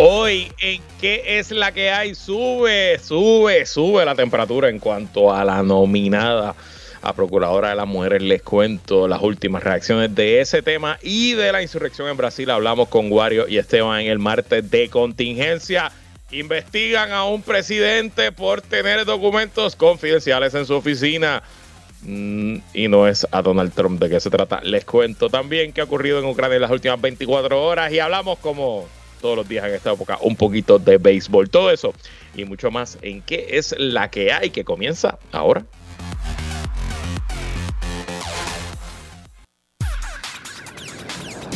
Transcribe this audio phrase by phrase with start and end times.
[0.00, 2.14] Hoy, ¿en qué es la que hay?
[2.14, 6.54] Sube, sube, sube la temperatura en cuanto a la nominada
[7.02, 8.22] a Procuradora de las Mujeres.
[8.22, 12.48] Les cuento las últimas reacciones de ese tema y de la insurrección en Brasil.
[12.48, 15.90] Hablamos con Wario y Esteban en el martes de contingencia.
[16.30, 21.42] Investigan a un presidente por tener documentos confidenciales en su oficina.
[22.02, 24.60] Mm, y no es a Donald Trump de qué se trata.
[24.62, 28.38] Les cuento también qué ha ocurrido en Ucrania en las últimas 24 horas y hablamos
[28.38, 28.86] como
[29.20, 31.50] todos los días en esta época un poquito de béisbol.
[31.50, 31.92] Todo eso
[32.34, 35.64] y mucho más en qué es la que hay que comienza ahora.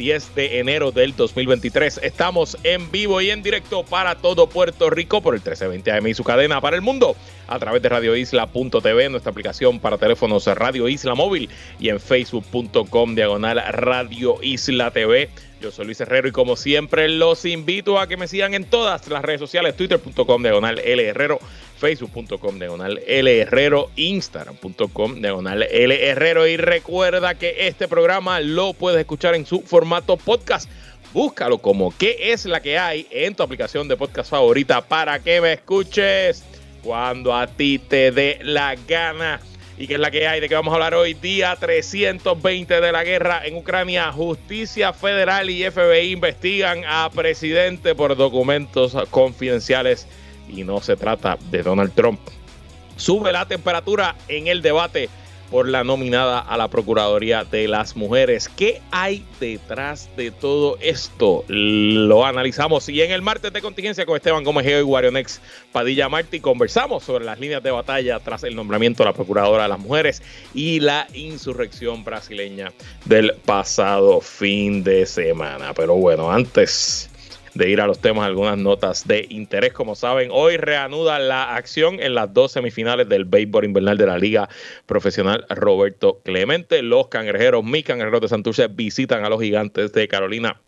[0.00, 2.00] 10 de enero del 2023.
[2.02, 6.14] Estamos en vivo y en directo para todo Puerto Rico por el 1320 AM y
[6.14, 7.14] su cadena para el mundo
[7.46, 13.62] a través de radioisla.tv, nuestra aplicación para teléfonos Radio Isla Móvil y en facebook.com diagonal
[13.72, 15.28] Radio Isla TV.
[15.60, 19.06] Yo soy Luis Herrero y como siempre los invito a que me sigan en todas
[19.08, 21.40] las redes sociales, twitter.com diagonal L Herrero,
[21.80, 26.46] facebook.com diagonal L Herrero, instagram.com diagonal L Herrero.
[26.46, 30.70] Y recuerda que este programa lo puedes escuchar en su formato podcast.
[31.12, 35.40] Búscalo como qué es la que hay en tu aplicación de podcast favorita para que
[35.40, 36.44] me escuches
[36.84, 39.40] cuando a ti te dé la gana.
[39.78, 42.92] Y que es la que hay, de que vamos a hablar hoy, día 320 de
[42.92, 44.12] la guerra en Ucrania.
[44.12, 50.06] Justicia Federal y FBI investigan a presidente por documentos confidenciales
[50.50, 52.20] y no se trata de Donald Trump.
[52.96, 55.08] Sube la temperatura en el debate
[55.50, 58.48] por la nominada a la Procuraduría de las Mujeres.
[58.48, 61.44] ¿Qué hay detrás de todo esto?
[61.48, 65.40] Lo analizamos y en el martes de contingencia con Esteban Gómez y Guarionex
[65.72, 69.68] Padilla Martí conversamos sobre las líneas de batalla tras el nombramiento de la Procuradora de
[69.70, 70.22] las Mujeres
[70.54, 72.72] y la insurrección brasileña
[73.04, 75.74] del pasado fin de semana.
[75.74, 77.09] Pero bueno, antes
[77.54, 79.72] de ir a los temas, algunas notas de interés.
[79.72, 84.18] Como saben, hoy reanuda la acción en las dos semifinales del béisbol invernal de la
[84.18, 84.48] Liga
[84.86, 86.82] Profesional Roberto Clemente.
[86.82, 90.60] Los cangrejeros, mis cangrejeros de Santurce, visitan a los gigantes de Carolina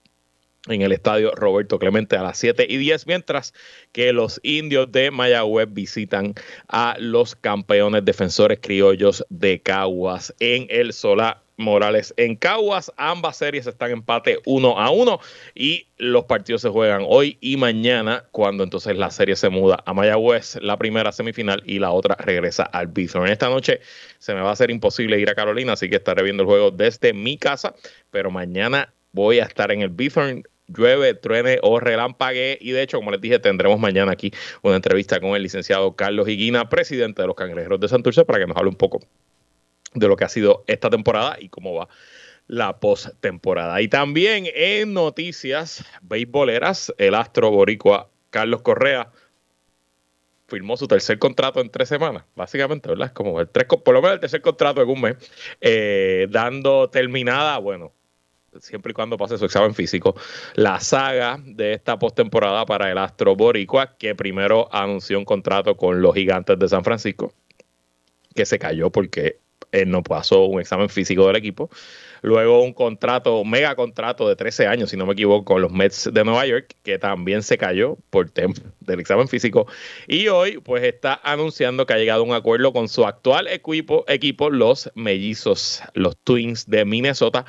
[0.69, 3.53] en el estadio Roberto Clemente a las 7 y 10, mientras
[3.91, 6.35] que los indios de Mayagüez visitan
[6.69, 12.93] a los campeones defensores criollos de Caguas en el Solá Morales en Caguas.
[12.97, 15.21] Ambas series están empate 1 a 1
[15.55, 19.95] y los partidos se juegan hoy y mañana cuando entonces la serie se muda a
[19.95, 23.29] Mayagüez, la primera semifinal y la otra regresa al Bithorn.
[23.29, 23.81] Esta noche
[24.19, 26.71] se me va a hacer imposible ir a Carolina, así que estaré viendo el juego
[26.71, 27.75] desde mi casa,
[28.11, 32.59] pero mañana voy a estar en el Bithorn llueve, truene o relampague.
[32.61, 36.29] Y de hecho, como les dije, tendremos mañana aquí una entrevista con el licenciado Carlos
[36.29, 39.01] Higuina, presidente de los Cangrejeros de Santurce, para que nos hable un poco
[39.95, 41.89] de lo que ha sido esta temporada y cómo va
[42.47, 43.81] la postemporada.
[43.81, 49.11] Y también en noticias beisboleras, el astro boricua Carlos Correa
[50.49, 53.07] firmó su tercer contrato en tres semanas, básicamente, ¿verdad?
[53.07, 55.17] Es como el tres, por lo menos el tercer contrato en un mes,
[55.61, 57.93] eh, dando terminada, bueno,
[58.61, 60.15] siempre y cuando pase su examen físico,
[60.55, 66.03] la saga de esta postemporada para el Astro Boricua, que primero anunció un contrato con
[66.03, 67.33] los gigantes de San Francisco,
[68.35, 69.42] que se cayó porque
[69.73, 71.71] él no pasó un examen físico del equipo.
[72.23, 76.09] Luego un contrato, mega contrato de 13 años, si no me equivoco, con los Mets
[76.13, 79.67] de Nueva York, que también se cayó por tema del examen físico.
[80.07, 84.05] Y hoy, pues está anunciando que ha llegado a un acuerdo con su actual equipo,
[84.07, 87.45] equipo los mellizos, los Twins de Minnesota,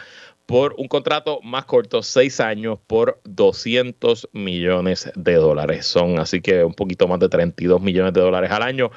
[0.46, 5.86] por un contrato más corto, seis años, por 200 millones de dólares.
[5.86, 8.92] Son así que un poquito más de 32 millones de dólares al año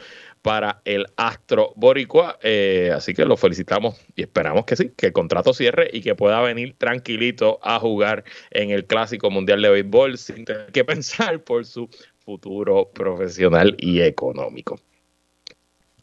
[0.46, 2.38] para el Astro Boricua.
[2.40, 6.14] Eh, así que lo felicitamos y esperamos que sí, que el contrato cierre y que
[6.14, 8.22] pueda venir tranquilito a jugar
[8.52, 11.90] en el Clásico Mundial de Béisbol sin tener que pensar por su
[12.24, 14.78] futuro profesional y económico.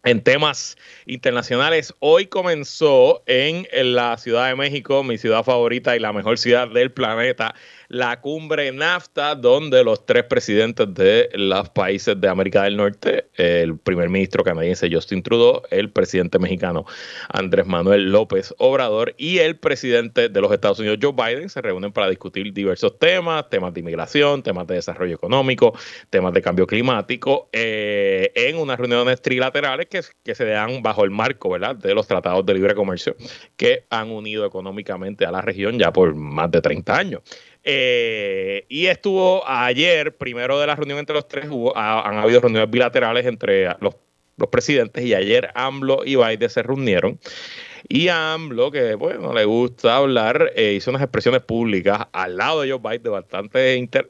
[0.04, 0.76] En temas
[1.06, 3.66] internacionales, hoy comenzó en
[3.96, 7.56] la Ciudad de México, mi ciudad favorita y la mejor ciudad del planeta,
[7.94, 13.78] la cumbre NAFTA, donde los tres presidentes de los países de América del Norte, el
[13.78, 16.86] primer ministro canadiense Justin Trudeau, el presidente mexicano
[17.30, 21.92] Andrés Manuel López Obrador y el presidente de los Estados Unidos Joe Biden se reúnen
[21.92, 25.78] para discutir diversos temas, temas de inmigración, temas de desarrollo económico,
[26.10, 31.56] temas de cambio climático, eh, en unas reuniones trilaterales que, se dan bajo el marco
[31.60, 33.16] de los tratados de libre comercio
[33.56, 37.22] que han unido económicamente a la región ya por más de 30 años.
[37.64, 41.46] Eh, y estuvo ayer, primero de la reunión entre los tres,
[41.76, 43.96] han habido reuniones bilaterales entre los,
[44.52, 47.20] presidentes y ayer AMLO y Biden se reunieron.
[47.88, 52.72] Y AMLO, que bueno, le gusta hablar, eh, hizo unas expresiones públicas al lado de
[52.72, 54.10] Joe Biden bastante inter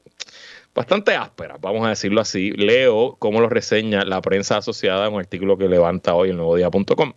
[0.73, 2.51] bastante ásperas, vamos a decirlo así.
[2.51, 6.55] Leo cómo lo reseña la prensa asociada en un artículo que levanta hoy el nuevo
[6.55, 7.13] día.com.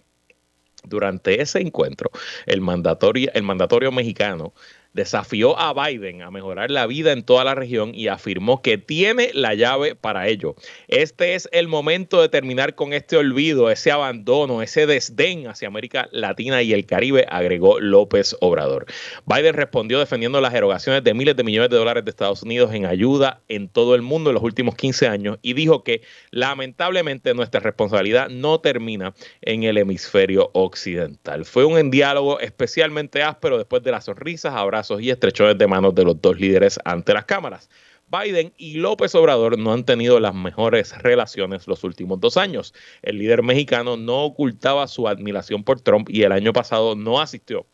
[0.85, 2.11] Durante ese encuentro,
[2.47, 4.53] el mandatorio, el mandatorio mexicano
[4.97, 9.31] desafió a Biden a mejorar la vida en toda la región y afirmó que tiene
[9.35, 10.57] la llave para ello.
[10.89, 16.09] Este es el momento de terminar con este olvido, ese abandono, ese desdén hacia América
[16.13, 18.87] Latina y el Caribe, agregó López Obrador.
[19.27, 22.87] Biden respondió defendiendo las erogaciones de miles de millones de dólares de Estados Unidos en
[22.87, 26.01] ayuda en todo el mundo en los últimos 15 años y dijo que
[26.31, 31.45] lamentablemente nuestra responsabilidad no termina en el hemisferio occidental.
[31.45, 36.05] Fue un diálogo especialmente áspero después de las sonrisas, abrazos y estrechones de manos de
[36.05, 37.69] los dos líderes ante las cámaras.
[38.09, 42.73] Biden y López Obrador no han tenido las mejores relaciones los últimos dos años.
[43.03, 47.67] El líder mexicano no ocultaba su admiración por Trump y el año pasado no asistió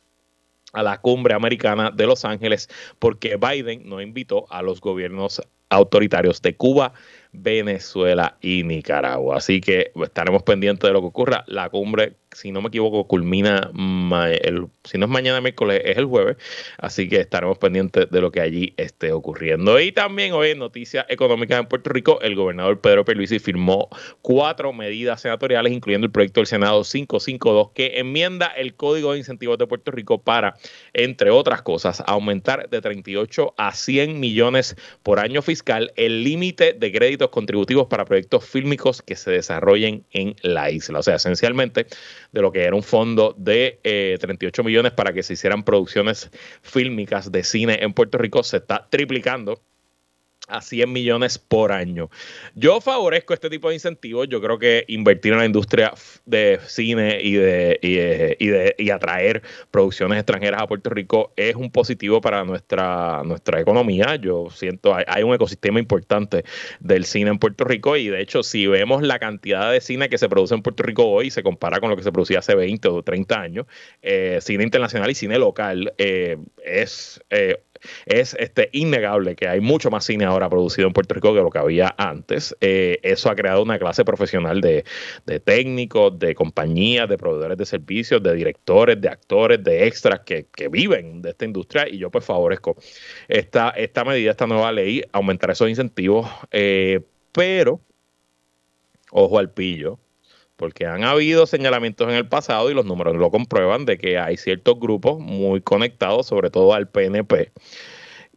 [0.73, 6.41] a la cumbre americana de Los Ángeles porque Biden no invitó a los gobiernos autoritarios
[6.41, 6.94] de Cuba,
[7.32, 9.37] Venezuela y Nicaragua.
[9.37, 11.44] Así que estaremos pendientes de lo que ocurra.
[11.47, 13.70] La cumbre si no me equivoco, culmina,
[14.43, 16.37] el, si no es mañana miércoles, es el jueves.
[16.79, 19.79] Así que estaremos pendientes de lo que allí esté ocurriendo.
[19.81, 23.88] Y también hoy en Noticias Económicas en Puerto Rico, el gobernador Pedro Pierluisi firmó
[24.23, 29.58] cuatro medidas senatoriales, incluyendo el proyecto del Senado 552, que enmienda el Código de Incentivos
[29.58, 30.56] de Puerto Rico para,
[30.93, 36.93] entre otras cosas, aumentar de 38 a 100 millones por año fiscal el límite de
[36.93, 40.99] créditos contributivos para proyectos fílmicos que se desarrollen en la isla.
[40.99, 41.87] O sea, esencialmente
[42.32, 43.79] de lo que era un fondo de
[44.20, 46.31] 38 eh, millones para que se hicieran producciones
[46.62, 49.61] fílmicas de cine en Puerto Rico, se está triplicando
[50.52, 52.10] a 100 millones por año.
[52.54, 54.28] Yo favorezco este tipo de incentivos.
[54.28, 55.93] Yo creo que invertir en la industria
[56.25, 61.70] de cine y de, y, de, y atraer producciones extranjeras a Puerto Rico es un
[61.70, 64.16] positivo para nuestra, nuestra economía.
[64.16, 66.44] Yo siento, hay, hay un ecosistema importante
[66.81, 70.19] del cine en Puerto Rico y de hecho si vemos la cantidad de cine que
[70.19, 72.88] se produce en Puerto Rico hoy, se compara con lo que se producía hace 20
[72.88, 73.66] o 30 años,
[74.02, 77.22] eh, cine internacional y cine local eh, es...
[77.31, 77.62] Eh,
[78.06, 81.50] es este, innegable que hay mucho más cine ahora producido en Puerto Rico que lo
[81.50, 82.56] que había antes.
[82.61, 84.84] Eh, eso ha creado una clase profesional de,
[85.44, 91.20] técnicos, de compañías, de proveedores de servicios, de directores, de actores, de extras que, viven
[91.23, 92.76] de esta industria y yo pues favorezco
[93.29, 97.00] esta, esta medida, esta nueva ley, aumentar esos incentivos, eh,
[97.32, 97.81] pero
[99.11, 99.99] ojo al pillo,
[100.62, 104.37] porque han habido señalamientos en el pasado y los números lo comprueban de que hay
[104.37, 107.50] ciertos grupos muy conectados, sobre todo al PNP,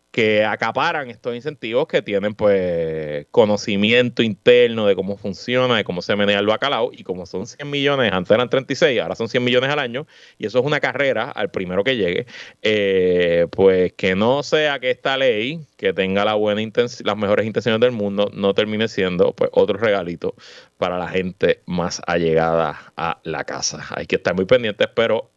[0.10, 6.16] que acaparan estos incentivos que tienen pues conocimiento interno de cómo funciona, de cómo se
[6.16, 9.70] menea el bacalao y como son 100 millones, antes eran 36, ahora son 100 millones
[9.70, 10.08] al año
[10.40, 12.26] y eso es una carrera al primero que llegue,
[12.64, 16.62] eh, pues que no sea que esta ley que tenga la buena
[17.04, 20.34] las mejores intenciones del mundo no termine siendo pues otro regalito
[20.78, 23.86] para la gente más allegada a la casa.
[23.96, 25.32] Hay que estar muy pendientes, pero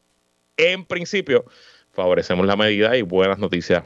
[0.57, 1.45] en principio
[1.93, 3.85] favorecemos la medida y buenas noticias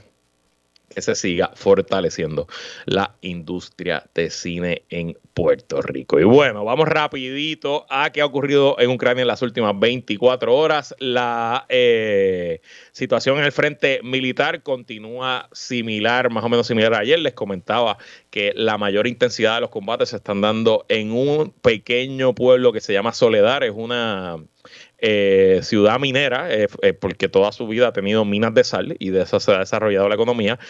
[0.92, 2.46] que se siga fortaleciendo
[2.86, 6.20] la industria de cine en Puerto Rico.
[6.20, 10.94] Y bueno, vamos rapidito a qué ha ocurrido en Ucrania en las últimas 24 horas.
[10.98, 12.60] La eh,
[12.92, 17.18] situación en el frente militar continúa similar, más o menos similar ayer.
[17.18, 17.96] Les comentaba
[18.30, 22.80] que la mayor intensidad de los combates se están dando en un pequeño pueblo que
[22.80, 23.62] se llama Soledad.
[23.62, 24.38] Es una
[25.04, 29.10] eh, ciudad minera, eh, eh, porque toda su vida ha tenido minas de sal y
[29.10, 30.60] de eso se ha desarrollado la economía.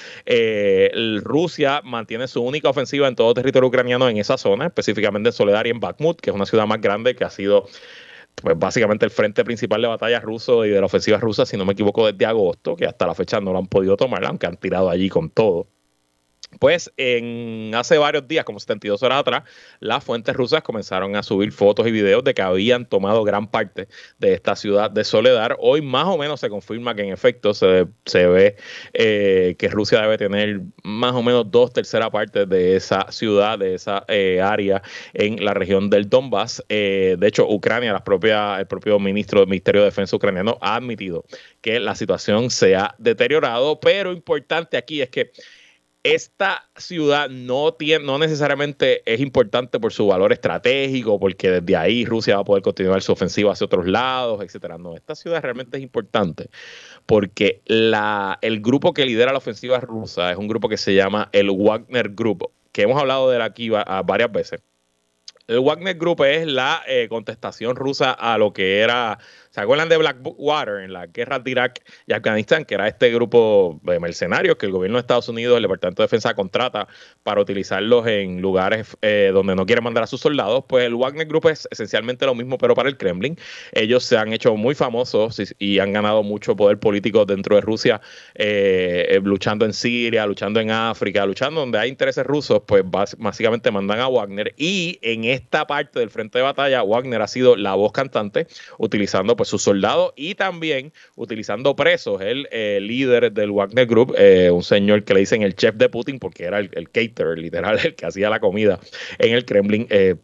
[1.23, 5.67] Rusia mantiene su única ofensiva en todo territorio ucraniano en esa zona, específicamente en Soledad
[5.67, 7.67] y en Bakhmut, que es una ciudad más grande que ha sido
[8.35, 11.67] pues básicamente el frente principal de batalla ruso y de la ofensiva rusa, si no
[11.67, 14.57] me equivoco, desde agosto, que hasta la fecha no lo han podido tomar, aunque han
[14.57, 15.69] tirado allí con todo.
[16.59, 19.43] Pues en hace varios días, como 72 horas atrás,
[19.81, 23.89] las fuentes rusas comenzaron a subir fotos y videos de que habían tomado gran parte
[24.19, 25.53] de esta ciudad de Soledad.
[25.59, 27.87] Hoy más o menos se confirma que en efecto se,
[28.27, 28.57] ve
[28.93, 33.75] eh, que Rusia debe tener más o menos dos terceras partes de esa ciudad, de
[33.75, 34.83] esa eh, área
[35.15, 36.63] en la región del Donbass.
[36.69, 41.25] Eh, de hecho, Ucrania, el propio ministro del Ministerio de Defensa ucraniano ha admitido
[41.61, 45.33] que la situación se ha deteriorado, pero importante aquí es que
[46.05, 52.05] esta ciudad no, tiene, no necesariamente es importante por su valor estratégico, porque desde ahí
[52.05, 54.79] Rusia va a poder continuar su ofensiva hacia otros lados, etcétera.
[54.79, 56.51] No, esta ciudad realmente es importante
[57.07, 61.51] porque el grupo que lidera la ofensiva rusa es un grupo que se llama el
[61.51, 64.61] Wagner Group, que hemos hablado de aquí varias veces.
[65.49, 69.19] El Wagner Group es la eh, contestación rusa a lo que era
[69.53, 73.79] ¿Se acuerdan de Blackwater en la guerra de Irak y Afganistán, que era este grupo
[73.83, 76.89] de mercenarios que el gobierno de Estados Unidos, el Departamento de Defensa contrata
[77.23, 80.65] para utilizarlos en lugares eh, donde no quieren mandar a sus soldados?
[80.67, 83.37] Pues el Wagner Group es esencialmente lo mismo, pero para el Kremlin.
[83.73, 88.01] Ellos se han hecho muy famosos y, han ganado mucho poder político dentro de Rusia,
[88.35, 92.85] eh, eh, luchando en Siria, luchando en África, luchando donde hay intereses rusos, pues
[93.19, 94.55] básicamente mandan a Wagner.
[94.57, 98.47] Y en esta parte del frente de batalla, Wagner ha sido la voz cantante,
[98.79, 102.21] utilizando pues, sus soldados y también utilizando presos.
[102.21, 105.89] El eh, líder del Wagner Group, eh, un señor que le dicen el chef de
[105.89, 108.79] Putin, porque era el, caterer, literal, el que hacía la comida
[109.19, 110.15] en el Kremlin, eh,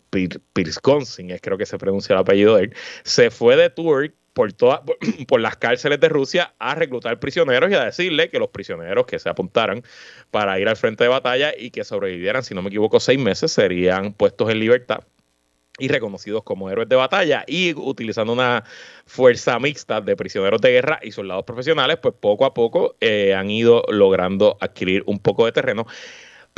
[0.52, 4.52] Pirskonsin, es creo que se pronuncia el apellido de él, se fue de tour por,
[4.52, 4.82] todas
[5.26, 9.18] por las cárceles de Rusia a reclutar prisioneros y a decirle que los prisioneros que
[9.18, 9.82] se apuntaran
[10.30, 13.50] para ir al frente de batalla y que sobrevivieran, si no me equivoco, seis meses,
[13.50, 15.00] serían puestos en libertad
[15.78, 18.64] y reconocidos como héroes de batalla y utilizando una
[19.06, 23.50] fuerza mixta de prisioneros de guerra y soldados profesionales, pues poco a poco eh, han
[23.50, 25.86] ido logrando adquirir un poco de terreno.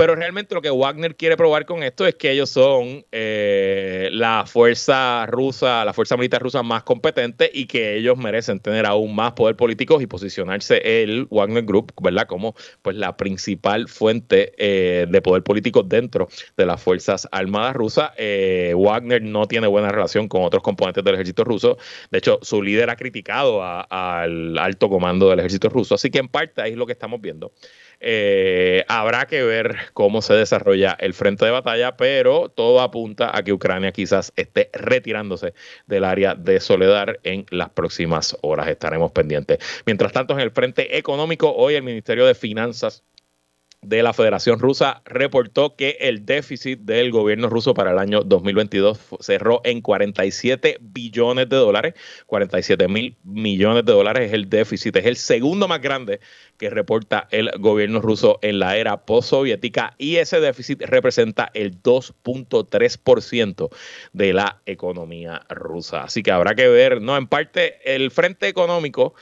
[0.00, 4.46] Pero realmente lo que Wagner quiere probar con esto es que ellos son eh, la
[4.46, 9.32] fuerza rusa, la fuerza militar rusa más competente y que ellos merecen tener aún más
[9.32, 12.26] poder político y posicionarse el Wagner Group, ¿verdad?
[12.26, 18.12] Como pues la principal fuente eh, de poder político dentro de las fuerzas armadas rusas.
[18.16, 21.76] Eh, Wagner no tiene buena relación con otros componentes del ejército ruso.
[22.10, 25.94] De hecho, su líder ha criticado al alto comando del ejército ruso.
[25.94, 27.52] Así que en parte es lo que estamos viendo.
[28.00, 33.42] Eh, habrá que ver cómo se desarrolla el frente de batalla, pero todo apunta a
[33.42, 35.52] que Ucrania quizás esté retirándose
[35.86, 38.68] del área de Soledad en las próximas horas.
[38.68, 39.58] Estaremos pendientes.
[39.84, 43.04] Mientras tanto, en el frente económico, hoy el Ministerio de Finanzas
[43.82, 49.00] de la Federación Rusa reportó que el déficit del gobierno ruso para el año 2022
[49.20, 51.94] cerró en 47 billones de dólares.
[52.26, 56.20] 47 mil millones de dólares es el déficit, es el segundo más grande
[56.58, 63.70] que reporta el gobierno ruso en la era postsoviética y ese déficit representa el 2.3%
[64.12, 66.02] de la economía rusa.
[66.02, 69.14] Así que habrá que ver, no, en parte el frente económico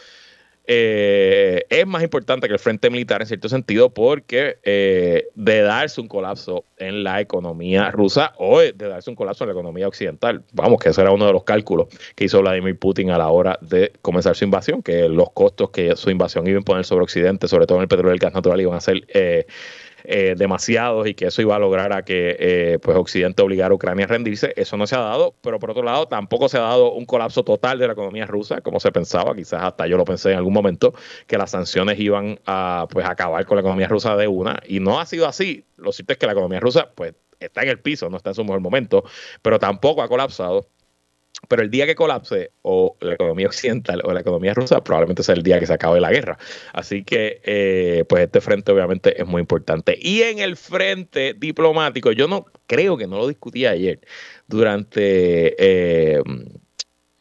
[0.70, 5.98] eh, es más importante que el frente militar en cierto sentido porque eh, de darse
[5.98, 10.44] un colapso en la economía rusa o de darse un colapso en la economía occidental,
[10.52, 13.58] vamos, que ese era uno de los cálculos que hizo Vladimir Putin a la hora
[13.62, 17.48] de comenzar su invasión, que los costos que su invasión iba a imponer sobre Occidente,
[17.48, 19.06] sobre todo en el petróleo y el gas natural, iban a ser...
[19.08, 19.46] Eh,
[20.10, 23.74] eh, demasiados y que eso iba a lograr a que eh, pues Occidente obligara a
[23.74, 24.54] Ucrania a rendirse.
[24.56, 27.44] Eso no se ha dado, pero por otro lado tampoco se ha dado un colapso
[27.44, 30.54] total de la economía rusa, como se pensaba, quizás hasta yo lo pensé en algún
[30.54, 30.94] momento,
[31.26, 34.98] que las sanciones iban a pues acabar con la economía rusa de una, y no
[34.98, 35.66] ha sido así.
[35.76, 38.34] Lo cierto es que la economía rusa pues está en el piso, no está en
[38.34, 39.04] su mejor momento,
[39.42, 40.66] pero tampoco ha colapsado
[41.46, 45.34] pero el día que colapse o la economía occidental o la economía rusa, probablemente sea
[45.34, 46.38] el día que se acabe la guerra.
[46.72, 49.96] Así que, eh, pues este frente obviamente es muy importante.
[50.00, 54.00] Y en el frente diplomático, yo no creo que no lo discutí ayer,
[54.46, 55.54] durante...
[55.58, 56.22] Eh,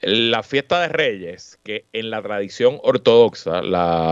[0.01, 3.59] la fiesta de Reyes, que en la tradición ortodoxa,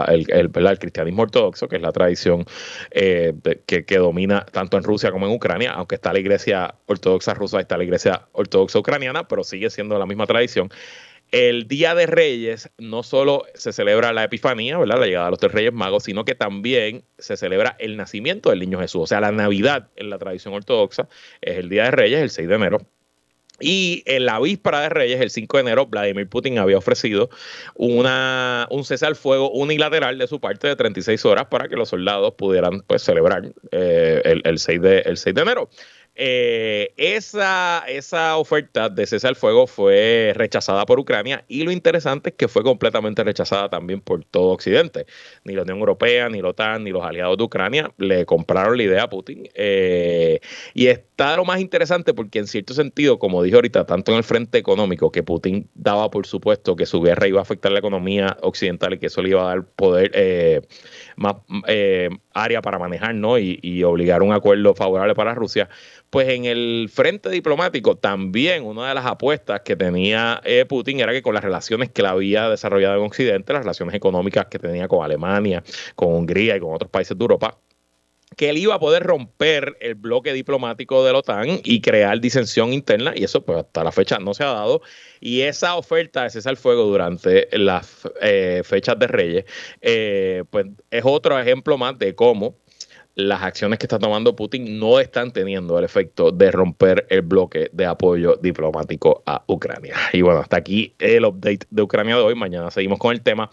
[0.08, 2.46] el, cristianismo ortodoxo, que es la tradición
[2.92, 3.34] eh,
[3.66, 7.78] que, domina tanto en Rusia como en Ucrania, aunque está la iglesia ortodoxa rusa, está
[7.78, 10.70] la iglesia ortodoxa ucraniana, pero sigue siendo la misma tradición.
[11.32, 15.00] El Día de Reyes no solo se celebra la Epifanía, ¿verdad?
[15.00, 18.60] la llegada de los tres Reyes Magos, sino que también se celebra el nacimiento del
[18.60, 19.02] niño Jesús.
[19.04, 21.10] O sea, la Navidad en la tradición ortodoxa
[21.42, 22.78] es el Día de Reyes, el 6 de enero,
[23.60, 27.30] y en la víspera de Reyes, el 5 de enero, Vladimir Putin había ofrecido
[27.76, 31.90] una, un cese al fuego unilateral de su parte de 36 horas para que los
[31.90, 35.70] soldados pudieran pues, celebrar eh, el, 6 de, el 6 de enero.
[36.18, 42.30] Eh, esa, esa oferta de cese al fuego fue rechazada por Ucrania y lo interesante
[42.30, 45.06] es que fue completamente rechazada también por todo Occidente.
[45.44, 48.84] Ni la Unión Europea, ni la OTAN, ni los aliados de Ucrania le compraron la
[48.84, 49.50] idea a Putin.
[49.56, 50.40] Eh,
[50.74, 54.24] y está lo más interesante porque en cierto sentido, como dije ahorita, tanto en el
[54.24, 58.38] frente económico, que Putin daba por supuesto que su guerra iba a afectar la economía
[58.42, 60.62] occidental y que eso le iba a dar poder, eh,
[61.18, 61.36] más
[62.34, 63.38] área para manejar ¿no?
[63.38, 65.70] y, y obligar un acuerdo favorable para Rusia
[66.16, 71.12] pues en el frente diplomático también una de las apuestas que tenía eh, Putin era
[71.12, 74.88] que con las relaciones que la había desarrollado en Occidente, las relaciones económicas que tenía
[74.88, 75.62] con Alemania,
[75.94, 77.58] con Hungría y con otros países de Europa,
[78.38, 82.72] que él iba a poder romper el bloque diplomático de la OTAN y crear disensión
[82.72, 84.82] interna, y eso pues hasta la fecha no se ha dado.
[85.20, 89.46] Y esa oferta de cesar el fuego durante las eh, fechas de Reyes,
[89.82, 92.56] eh, pues es otro ejemplo más de cómo
[93.16, 97.70] las acciones que está tomando Putin no están teniendo el efecto de romper el bloque
[97.72, 99.96] de apoyo diplomático a Ucrania.
[100.12, 102.36] Y bueno, hasta aquí el update de Ucrania de hoy.
[102.36, 103.50] Mañana seguimos con el tema.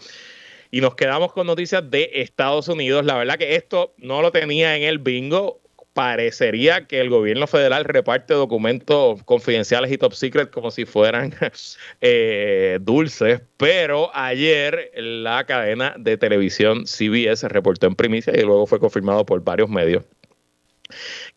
[0.69, 3.05] Y nos quedamos con noticias de Estados Unidos.
[3.05, 5.62] La verdad que esto no lo tenía en el bingo
[5.93, 11.33] parecería que el gobierno federal reparte documentos confidenciales y top secret como si fueran
[12.01, 18.79] eh, dulces, pero ayer la cadena de televisión CBS reportó en primicia y luego fue
[18.79, 20.03] confirmado por varios medios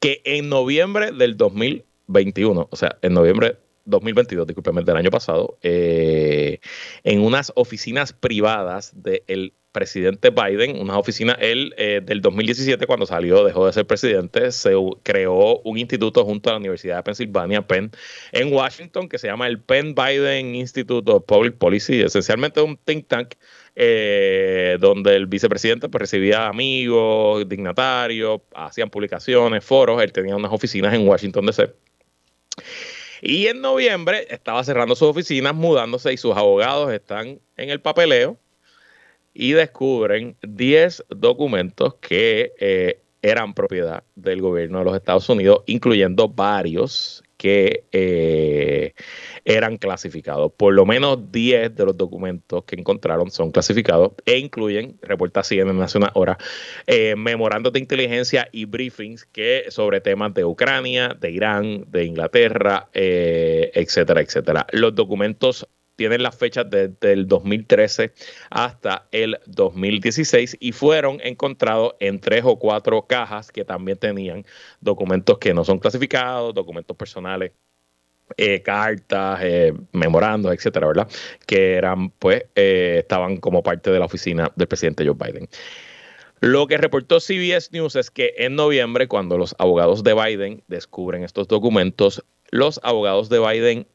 [0.00, 6.58] que en noviembre del 2021, o sea, en noviembre 2022, discúlpeme, del año pasado, eh,
[7.04, 13.44] en unas oficinas privadas del presidente Biden, unas oficinas, él eh, del 2017 cuando salió,
[13.44, 17.90] dejó de ser presidente, se creó un instituto junto a la Universidad de Pennsylvania, Penn,
[18.32, 23.06] en Washington, que se llama el Penn Biden Institute of Public Policy, esencialmente un think
[23.06, 23.34] tank
[23.74, 30.94] eh, donde el vicepresidente pues, recibía amigos, dignatarios, hacían publicaciones, foros, él tenía unas oficinas
[30.94, 31.70] en Washington DC.
[33.20, 38.38] Y en noviembre estaba cerrando sus oficinas, mudándose y sus abogados están en el papeleo
[39.38, 46.28] y descubren 10 documentos que eh, eran propiedad del gobierno de los Estados Unidos, incluyendo
[46.28, 48.94] varios que eh,
[49.44, 50.52] eran clasificados.
[50.56, 55.82] Por lo menos 10 de los documentos que encontraron son clasificados e incluyen, reporta CNN
[55.82, 56.38] hace una hora,
[56.86, 62.88] eh, memorandos de inteligencia y briefings que sobre temas de Ucrania, de Irán, de Inglaterra,
[62.94, 64.66] etcétera, etcétera.
[64.72, 68.12] Los documentos tienen las fechas desde el 2013
[68.50, 74.44] hasta el 2016 y fueron encontrados en tres o cuatro cajas que también tenían
[74.80, 77.52] documentos que no son clasificados, documentos personales.
[78.36, 81.08] Eh, cartas, eh, memorandos, etcétera, ¿verdad?
[81.46, 85.48] Que eran, pues, eh, estaban como parte de la oficina del presidente Joe Biden.
[86.40, 91.22] Lo que reportó CBS News es que en noviembre, cuando los abogados de Biden descubren
[91.22, 93.86] estos documentos, los abogados de Biden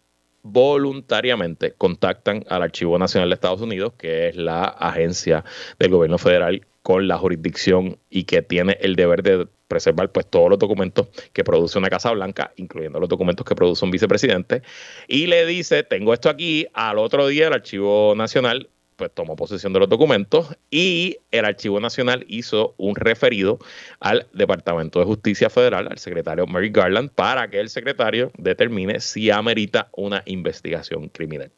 [0.43, 5.43] voluntariamente contactan al Archivo Nacional de Estados Unidos, que es la agencia
[5.79, 10.49] del gobierno federal con la jurisdicción y que tiene el deber de preservar pues todos
[10.49, 14.63] los documentos que produce una Casa Blanca, incluyendo los documentos que produce un vicepresidente,
[15.07, 18.69] y le dice, tengo esto aquí, al otro día el Archivo Nacional
[19.01, 23.57] pues tomó posesión de los documentos y el Archivo Nacional hizo un referido
[23.99, 29.31] al Departamento de Justicia Federal, al secretario Mary Garland, para que el secretario determine si
[29.31, 31.51] amerita una investigación criminal.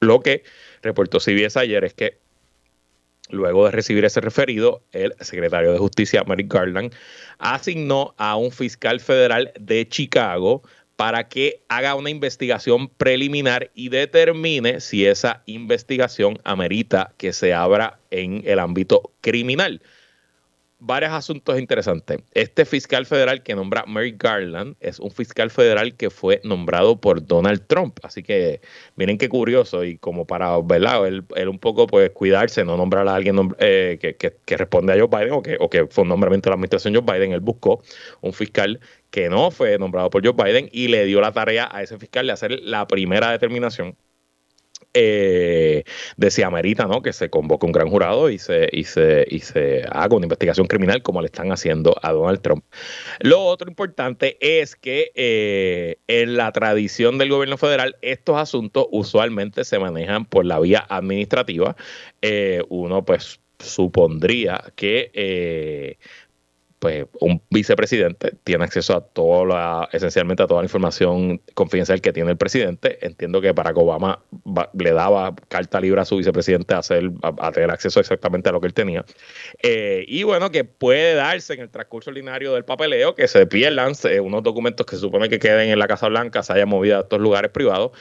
[0.00, 0.42] Lo que
[0.82, 2.18] reportó CBS ayer es que
[3.28, 6.94] Luego de recibir ese referido, el secretario de Justicia, Mary Garland,
[7.38, 10.62] asignó a un fiscal federal de Chicago
[10.96, 18.00] para que haga una investigación preliminar y determine si esa investigación amerita que se abra
[18.10, 19.82] en el ámbito criminal
[20.78, 22.18] varios asuntos interesantes.
[22.32, 27.24] Este fiscal federal que nombra Mary Garland es un fiscal federal que fue nombrado por
[27.26, 27.98] Donald Trump.
[28.02, 28.60] Así que
[28.96, 31.06] miren qué curioso y como para, ¿verdad?
[31.06, 35.32] Él, un poco pues cuidarse, no nombrar a alguien eh, que, responde a Joe Biden
[35.32, 37.32] o que, o que fue un nombramiento de la administración Joe Biden.
[37.32, 37.82] Él buscó
[38.20, 41.82] un fiscal que no fue nombrado por Joe Biden y le dio la tarea a
[41.82, 43.96] ese fiscal de hacer la primera determinación
[44.98, 45.84] eh,
[46.16, 47.02] de si amerita ¿no?
[47.02, 51.20] que se convoque un gran jurado y se, y, se, haga una investigación criminal como
[51.20, 52.64] le están haciendo a Donald Trump.
[53.20, 59.64] Lo otro importante es que eh, en la tradición del gobierno federal estos asuntos usualmente
[59.64, 61.76] se manejan por la vía administrativa.
[62.22, 65.98] Eh, uno pues supondría que
[66.78, 72.12] pues un vicepresidente tiene acceso a toda la, esencialmente a toda la información confidencial que
[72.12, 72.98] tiene el presidente.
[73.04, 74.22] Entiendo que Barack Obama
[74.78, 78.60] le daba carta libre a su vicepresidente a, hacer, a, tener acceso exactamente a lo
[78.60, 79.04] que él tenía.
[79.62, 83.92] Eh, y bueno, que puede darse en el transcurso ordinario del papeleo que se pierdan
[84.04, 86.98] eh, unos documentos que se supone que queden en la Casa Blanca, se hayan movido
[86.98, 87.92] a estos lugares privados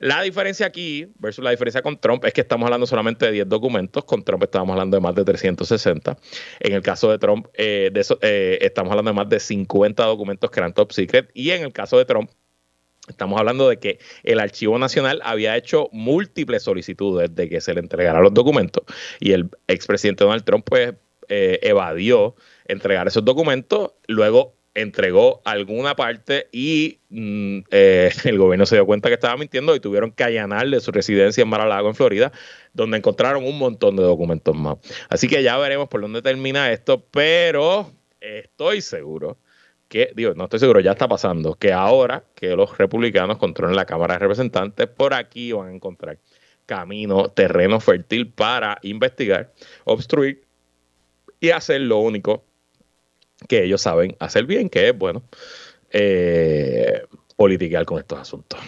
[0.00, 3.48] la diferencia aquí versus la diferencia con Trump es que estamos hablando solamente de 10
[3.48, 6.16] documentos, con Trump estamos hablando de más de 360.
[6.60, 10.50] En el caso de Trump, eh, de eh, estamos hablando de más de 50 documentos
[10.50, 11.30] que eran top secret.
[11.34, 12.30] Y en el caso de Trump,
[13.06, 17.80] Estamos hablando de que el Archivo Nacional había hecho múltiples solicitudes de que se le
[17.80, 18.82] entregaran los documentos
[19.20, 20.94] y el expresidente Donald Trump pues
[21.28, 22.34] eh, evadió
[22.66, 23.92] entregar esos documentos.
[24.06, 29.74] Luego entregó alguna parte y mm, eh, el gobierno se dio cuenta que estaba mintiendo
[29.74, 32.32] y tuvieron que allanarle su residencia en Mar-a-Lago, en Florida,
[32.72, 34.78] donde encontraron un montón de documentos más.
[35.08, 39.38] Así que ya veremos por dónde termina esto, pero estoy seguro
[39.88, 43.86] que, digo, no estoy seguro, ya está pasando, que ahora que los republicanos controlen la
[43.86, 46.18] Cámara de Representantes, por aquí van a encontrar
[46.66, 49.52] camino, terreno fértil para investigar,
[49.84, 50.46] obstruir
[51.38, 52.44] y hacer lo único
[53.48, 55.22] que ellos saben hacer bien, que es, bueno,
[55.90, 57.02] eh,
[57.36, 58.60] politicar con estos asuntos.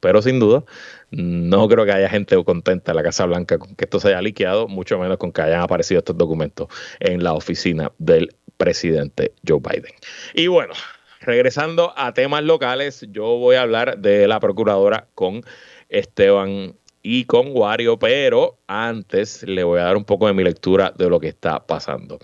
[0.00, 0.64] Pero sin duda,
[1.10, 4.20] no creo que haya gente contenta en la Casa Blanca con que esto se haya
[4.20, 6.68] liqueado, mucho menos con que hayan aparecido estos documentos
[7.00, 9.94] en la oficina del presidente Joe Biden.
[10.34, 10.74] Y bueno,
[11.20, 15.42] regresando a temas locales, yo voy a hablar de la procuradora con
[15.88, 20.92] Esteban y con Wario, pero antes le voy a dar un poco de mi lectura
[20.96, 22.18] de lo que está pasando.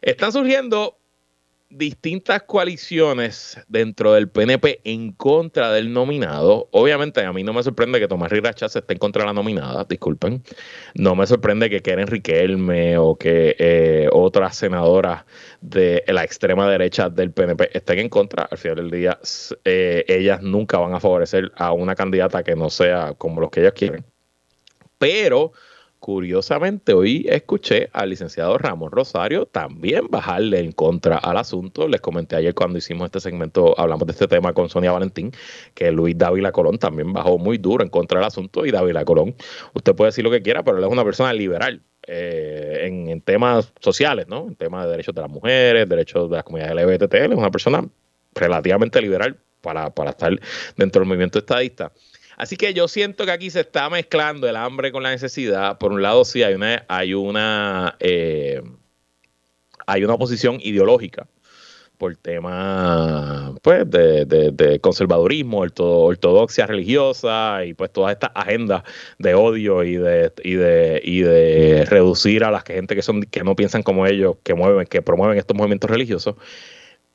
[0.00, 0.99] Están surgiendo
[1.70, 6.68] distintas coaliciones dentro del PNP en contra del nominado.
[6.72, 9.84] Obviamente, a mí no me sorprende que Tomás se esté en contra de la nominada,
[9.84, 10.42] disculpen.
[10.94, 15.24] No me sorprende que Keren Riquelme o que eh, otras senadoras
[15.60, 18.48] de la extrema derecha del PNP estén en contra.
[18.50, 19.18] Al final del día,
[19.64, 23.60] eh, ellas nunca van a favorecer a una candidata que no sea como los que
[23.60, 24.04] ellas quieren.
[24.98, 25.52] Pero
[26.10, 31.86] Curiosamente, hoy escuché al licenciado Ramos Rosario también bajarle en contra al asunto.
[31.86, 35.30] Les comenté ayer cuando hicimos este segmento, hablamos de este tema con Sonia Valentín,
[35.72, 38.66] que Luis Dávila Colón también bajó muy duro en contra del asunto.
[38.66, 39.36] Y Dávila Colón,
[39.72, 41.80] usted puede decir lo que quiera, pero él es una persona liberal.
[42.08, 44.48] Eh, en, temas sociales, ¿no?
[44.48, 47.88] En temas de derechos de las mujeres, derechos de la comunidad LGBT, es una persona
[48.34, 50.40] relativamente liberal para, para estar
[50.76, 51.92] dentro del movimiento estadista.
[52.40, 55.76] Así que yo siento que aquí se está mezclando el hambre con la necesidad.
[55.76, 58.62] Por un lado, sí hay una, hay una, eh,
[59.86, 61.26] hay una oposición ideológica
[61.98, 68.84] por tema pues de, conservadurismo, ortodoxia religiosa y pues todas estas agendas
[69.18, 73.44] de odio y de, y de, y de reducir a las gente que son que
[73.44, 76.36] no piensan como ellos, que mueven, que promueven estos movimientos religiosos.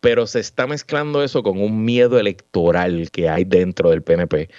[0.02, 4.50] Pero se está mezclando eso con un miedo electoral que hay dentro del PNP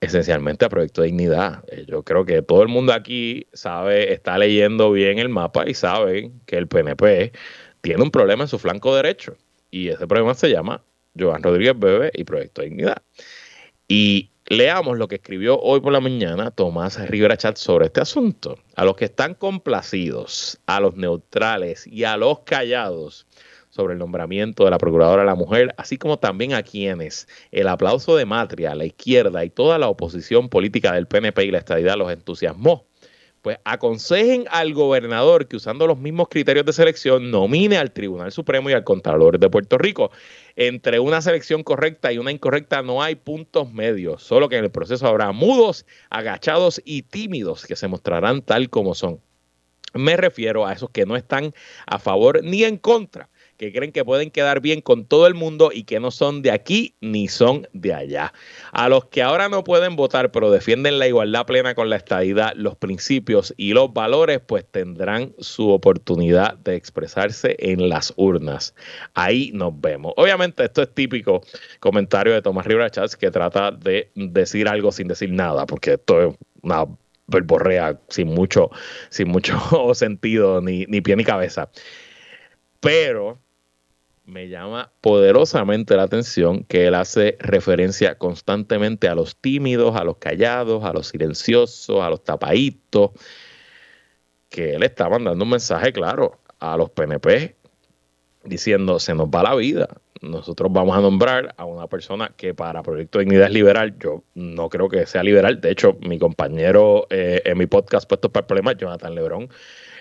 [0.00, 1.64] esencialmente a Proyecto Dignidad.
[1.68, 5.74] Eh, yo creo que todo el mundo aquí sabe, está leyendo bien el mapa y
[5.74, 7.32] sabe que el PNP
[7.80, 9.36] tiene un problema en su flanco derecho.
[9.70, 10.82] Y ese problema se llama
[11.18, 13.02] Joan Rodríguez Bebe y Proyecto Dignidad.
[13.86, 18.58] Y leamos lo que escribió hoy por la mañana Tomás Rivera Chat sobre este asunto.
[18.76, 23.26] A los que están complacidos, a los neutrales y a los callados
[23.78, 27.68] sobre el nombramiento de la Procuradora de la Mujer, así como también a quienes el
[27.68, 31.96] aplauso de Matria, la izquierda y toda la oposición política del PNP y la estadidad
[31.96, 32.86] los entusiasmó.
[33.40, 38.68] Pues aconsejen al gobernador que usando los mismos criterios de selección nomine al Tribunal Supremo
[38.68, 40.10] y al Contralor de Puerto Rico.
[40.56, 44.72] Entre una selección correcta y una incorrecta no hay puntos medios, solo que en el
[44.72, 49.20] proceso habrá mudos, agachados y tímidos que se mostrarán tal como son.
[49.94, 51.54] Me refiero a esos que no están
[51.86, 55.70] a favor ni en contra que creen que pueden quedar bien con todo el mundo
[55.74, 58.32] y que no son de aquí ni son de allá.
[58.72, 62.52] A los que ahora no pueden votar pero defienden la igualdad plena con la estadidad,
[62.54, 68.74] los principios y los valores, pues tendrán su oportunidad de expresarse en las urnas.
[69.14, 70.12] Ahí nos vemos.
[70.16, 71.42] Obviamente esto es típico
[71.80, 76.28] comentario de Tomás Rivera Chats que trata de decir algo sin decir nada, porque esto
[76.28, 76.86] es una
[77.26, 78.70] verborrea sin mucho,
[79.10, 79.58] sin mucho
[79.94, 81.68] sentido, ni, ni pie ni cabeza.
[82.80, 83.38] Pero
[84.28, 90.18] me llama poderosamente la atención que él hace referencia constantemente a los tímidos, a los
[90.18, 93.12] callados, a los silenciosos, a los tapaditos,
[94.50, 97.56] que él está mandando un mensaje claro a los PNP
[98.44, 99.88] diciendo se nos va la vida.
[100.20, 103.96] Nosotros vamos a nombrar a una persona que para Proyecto de Dignidad es liberal.
[103.98, 105.60] Yo no creo que sea liberal.
[105.60, 109.48] De hecho, mi compañero eh, en mi podcast Puestos para el Problema, Jonathan Lebrón,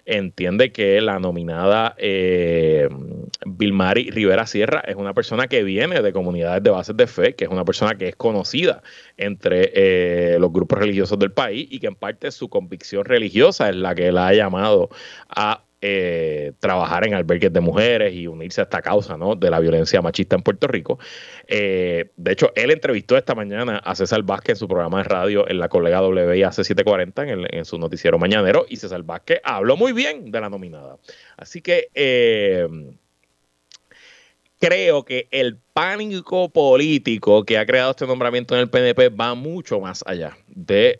[0.07, 2.87] entiende que la nominada eh,
[3.45, 7.51] Rivera Sierra es una persona que viene de comunidades de bases de fe, que es
[7.51, 8.81] una persona que es conocida
[9.17, 13.75] entre eh, los grupos religiosos del país y que en parte su convicción religiosa es
[13.75, 14.89] la que la ha llamado
[15.27, 19.35] a eh, trabajar en albergues de mujeres y unirse a esta causa ¿no?
[19.35, 20.99] de la violencia machista en Puerto Rico.
[21.47, 25.47] Eh, de hecho, él entrevistó esta mañana a César Vázquez en su programa de radio
[25.47, 29.93] en la colega WIAC 740 en, en su noticiero mañanero y César Vázquez habló muy
[29.93, 30.97] bien de la nominada.
[31.37, 31.89] Así que
[34.59, 39.79] creo que el pánico político que ha creado este nombramiento en el PNP va mucho
[39.79, 40.99] más allá de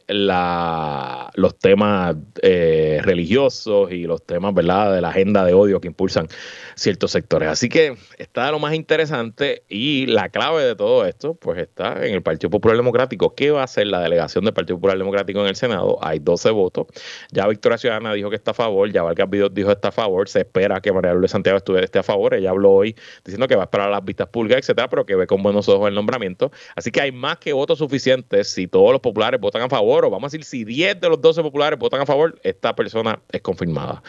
[1.34, 4.94] los temas eh, religiosos y los temas ¿verdad?
[4.94, 6.28] de la agenda de odio que impulsan
[6.76, 7.50] ciertos sectores.
[7.50, 12.14] Así que está lo más interesante y la clave de todo esto pues está en
[12.14, 13.34] el Partido Popular Democrático.
[13.34, 15.98] ¿Qué va a hacer la delegación del Partido Popular Democrático en el Senado?
[16.04, 16.86] Hay 12 votos.
[17.32, 19.92] Ya Victoria Ciudadana dijo que está a favor, ya Vargas Vidot dijo que está a
[19.92, 20.30] favor.
[20.30, 22.36] Se espera que María Lourdes Santiago esté a favor.
[22.36, 25.28] Ella habló hoy diciendo que va a esperar las vistas públicas, etcétera, pero que ve
[25.28, 26.52] con buenos ojos el nombramiento.
[26.76, 30.10] Así que hay más que votos suficientes si todos los populares votan a favor, o
[30.10, 33.42] vamos a decir, si 10 de los 12 populares votan a favor, esta persona es
[33.42, 34.04] confirmada.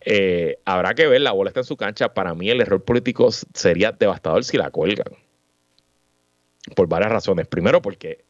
[0.00, 2.14] Eh, habrá que ver, la bola está en su cancha.
[2.14, 5.12] Para mí, el error político sería devastador si la cuelgan.
[6.74, 7.46] Por varias razones.
[7.46, 8.24] Primero, porque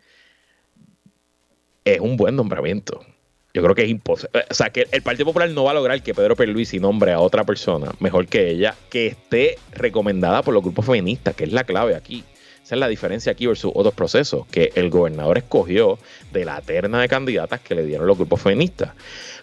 [1.85, 3.01] es un buen nombramiento.
[3.55, 4.45] Yo creo que es imposible.
[4.51, 7.21] O sea, que el Partido Popular no va a lograr que Pedro Pierluisi nombre a
[7.21, 11.65] otra persona mejor que ella, que esté recomendada por los grupos feministas, que es la
[11.65, 12.25] clave aquí.
[12.63, 15.99] Esa es la diferencia aquí versus otros procesos, que el gobernador escogió
[16.33, 18.91] de la terna de candidatas que le dieron los grupos feministas.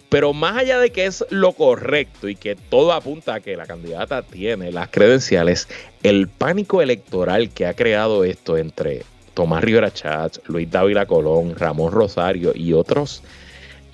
[0.08, 3.66] Pero más allá de que es lo correcto y que todo apunta a que la
[3.66, 5.66] candidata tiene las credenciales,
[6.04, 9.02] el pánico electoral que ha creado esto entre
[9.34, 13.24] Tomás Rivera Chats, Luis Dávila Colón, Ramón Rosario y otros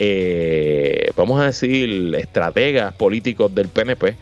[0.05, 4.17] eh, vamos a decir, estrategas políticos del PNP,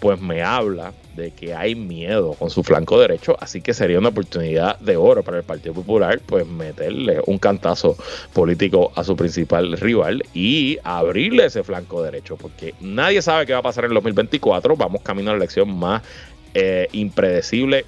[0.00, 4.08] pues me habla de que hay miedo con su flanco derecho, así que sería una
[4.08, 7.94] oportunidad de oro para el Partido Popular, pues meterle un cantazo
[8.32, 13.58] político a su principal rival y abrirle ese flanco derecho, porque nadie sabe qué va
[13.58, 16.02] a pasar en el 2024, vamos camino a la elección más
[16.54, 17.84] eh, impredecible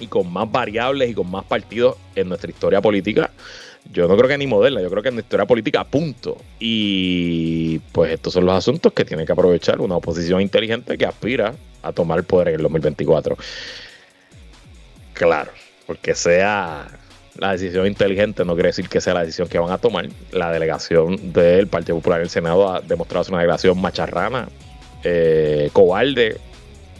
[0.00, 3.30] y con más variables y con más partidos en nuestra historia política
[3.92, 6.36] yo no creo que ni moderna, yo creo que nuestra historia política, punto.
[6.58, 11.54] Y pues estos son los asuntos que tiene que aprovechar una oposición inteligente que aspira
[11.82, 13.36] a tomar el poder en el 2024.
[15.14, 15.50] Claro,
[15.86, 16.86] porque sea
[17.38, 20.08] la decisión inteligente no quiere decir que sea la decisión que van a tomar.
[20.32, 24.48] La delegación del Partido Popular en el Senado ha demostrado ser una delegación macharrana,
[25.04, 26.38] eh, cobarde,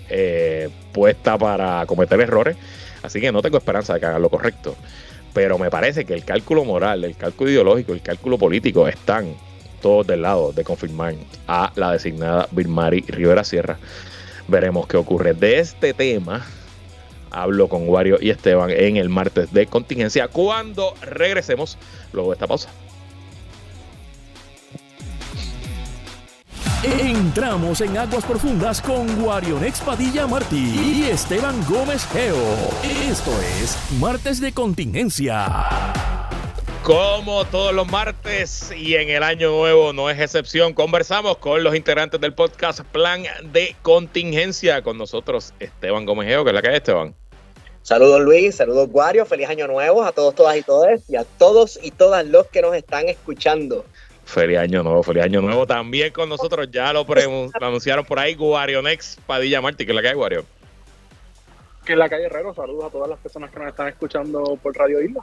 [0.08, 2.56] eh, puesta para cometer errores.
[3.02, 4.76] Así que no tengo esperanza de que hagan lo correcto
[5.36, 9.34] pero me parece que el cálculo moral, el cálculo ideológico, el cálculo político están
[9.82, 11.12] todos del lado de confirmar
[11.46, 13.76] a la designada Vilmari Rivera Sierra.
[14.48, 15.34] Veremos qué ocurre.
[15.34, 16.42] De este tema
[17.30, 21.76] hablo con Wario y Esteban en el martes de contingencia cuando regresemos
[22.14, 22.70] luego de esta pausa.
[26.86, 32.36] Entramos en aguas profundas con Guarionex Padilla Martí y Esteban Gómez Geo.
[33.10, 35.46] Esto es Martes de Contingencia.
[36.84, 41.74] Como todos los martes y en el año nuevo no es excepción, conversamos con los
[41.74, 44.82] integrantes del podcast Plan de Contingencia.
[44.82, 47.16] Con nosotros Esteban Gómez Geo, que es la que hay, Esteban.
[47.82, 51.80] Saludos Luis, saludos Guario, feliz año nuevo a todos, todas y todos y a todos
[51.82, 53.84] y todas los que nos están escuchando.
[54.26, 55.66] Feliz año nuevo, feliz año nuevo.
[55.68, 57.06] También con nosotros ya lo,
[57.60, 60.44] anunciaron por ahí Guarionex Padilla Martí, que es la calle Guario.
[61.84, 62.52] Que es la calle Herrero.
[62.52, 65.20] Saludos a todas las personas que nos están escuchando por Radio Isla.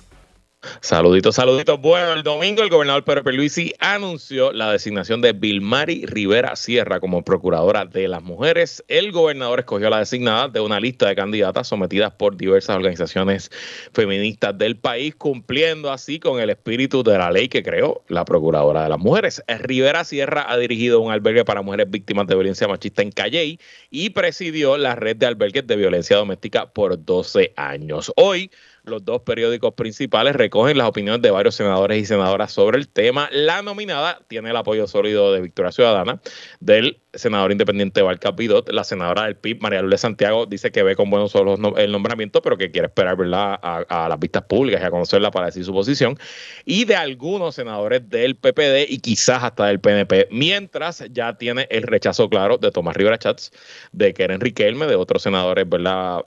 [0.80, 1.80] Saluditos, saluditos.
[1.82, 7.24] Bueno, el domingo el gobernador Pedro Pierluisi anunció la designación de Vilmari Rivera Sierra como
[7.24, 8.84] procuradora de las mujeres.
[8.88, 13.52] El gobernador escogió la designada de una lista de candidatas sometidas por diversas organizaciones
[13.94, 18.84] feministas del país, cumpliendo así con el espíritu de la ley que creó la procuradora
[18.84, 19.44] de las mujeres.
[19.48, 24.12] Rivera Sierra ha dirigido un albergue para mujeres víctimas de violencia machista en Calley y
[24.12, 28.12] presidió la red de albergues de violencia doméstica por 12 años.
[28.16, 28.50] Hoy
[28.84, 33.30] los dos periódicos principales recogen las opiniones de varios senadores y senadoras sobre el tema.
[33.32, 36.20] La nominada tiene el apoyo sólido de Victoria Ciudadana,
[36.60, 40.96] del senador independiente Valca Pidot, la senadora del PIB, María Lourdes Santiago, dice que ve
[40.96, 43.14] con buenos ojos el nombramiento, pero que quiere esperar.
[43.14, 46.18] A, las vistas públicas y a conocerla para decir su posición.
[46.66, 51.84] Y de algunos senadores del PPD y quizás hasta del PNP, mientras ya tiene el
[51.84, 53.52] rechazo claro de Tomás Rivera Chats,
[53.92, 55.66] de Keren Riquelme, de otros senadores.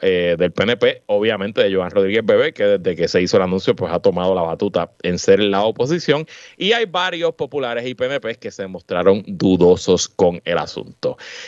[0.02, 3.74] Eh, del PNP, obviamente de Joan Rodríguez Bebé que desde que se hizo el anuncio
[3.74, 8.36] pues ha tomado la batuta en ser la oposición y hay varios populares y PNP
[8.36, 10.75] que se mostraron dudosos con el asunto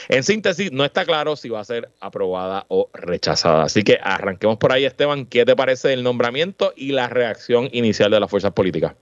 [0.08, 3.64] En síntesis, no está claro si va a ser aprobada o rechazada.
[3.64, 5.26] Así que arranquemos por ahí, Esteban.
[5.26, 8.94] ¿Qué te parece el nombramiento y la reacción inicial de las fuerzas políticas?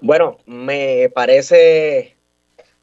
[0.00, 2.16] Bueno, me parece,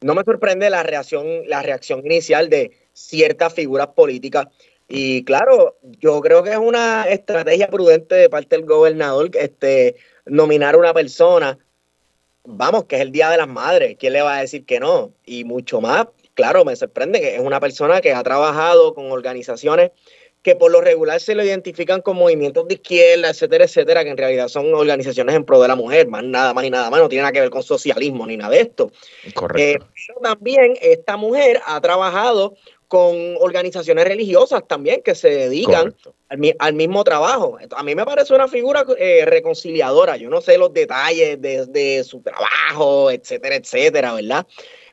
[0.02, 4.48] no me sorprende la reacción, la reacción inicial de ciertas figuras políticas.
[4.88, 9.96] Y claro, yo creo que es una estrategia prudente de parte del gobernador este,
[10.26, 11.58] nominar a una persona,
[12.44, 15.12] vamos, que es el Día de las Madres, ¿quién le va a decir que no?
[15.26, 19.92] Y mucho más, claro, me sorprende que es una persona que ha trabajado con organizaciones
[20.46, 24.18] que por lo regular se lo identifican con movimientos de izquierda, etcétera, etcétera, que en
[24.18, 27.10] realidad son organizaciones en pro de la mujer, más nada más y nada más, no
[27.10, 28.92] tiene nada que ver con socialismo ni nada de esto.
[29.34, 29.86] Correcto.
[29.86, 32.54] Eh, pero también esta mujer ha trabajado
[32.88, 35.96] con organizaciones religiosas también que se dedican
[36.30, 37.58] al, mismo trabajo.
[37.76, 40.16] A mí me parece una figura eh, reconciliadora.
[40.18, 44.46] Yo no sé los detalles de, su trabajo, etcétera, etcétera, ¿verdad?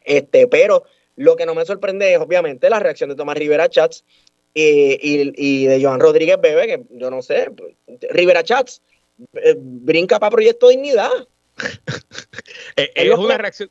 [0.03, 0.85] Este, pero
[1.17, 4.05] lo que no me sorprende es obviamente la reacción de Tomás Rivera Chats
[4.55, 4.99] y,
[5.37, 7.51] y, de Joan Rodríguez Bebe, que yo no sé,
[8.11, 8.83] Rivera Chats
[9.35, 11.11] eh, brinca para Proyecto Dignidad.
[12.77, 13.71] Eh, es una reacción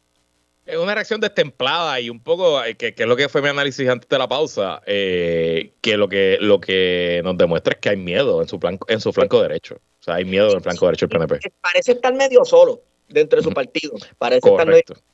[0.65, 3.87] es una reacción destemplada y un poco, eh, que, es lo que fue mi análisis
[3.89, 7.97] antes de la pausa, eh, que, lo que lo que nos demuestra es que hay
[7.97, 9.75] miedo en su, flanco, en su flanco derecho.
[9.75, 11.51] O sea, hay miedo en el flanco derecho del PNP.
[11.59, 13.93] Parece estar medio solo dentro de su partido.
[14.17, 14.93] Parece Correcto.
[14.93, 15.10] estar medio...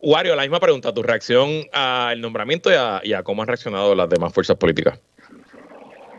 [0.00, 2.70] Wario, la misma pregunta, tu reacción al nombramiento
[3.02, 5.00] y a cómo han reaccionado las demás fuerzas políticas.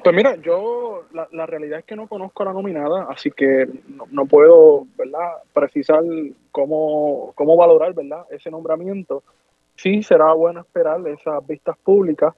[0.03, 3.67] Pues mira, yo la, la, realidad es que no conozco a la nominada, así que
[4.11, 6.01] no, puedo, ¿verdad?, precisar
[6.51, 9.23] cómo, cómo valorar, ¿verdad?, ese nombramiento.
[9.75, 12.33] Sí será bueno esperar esas vistas públicas,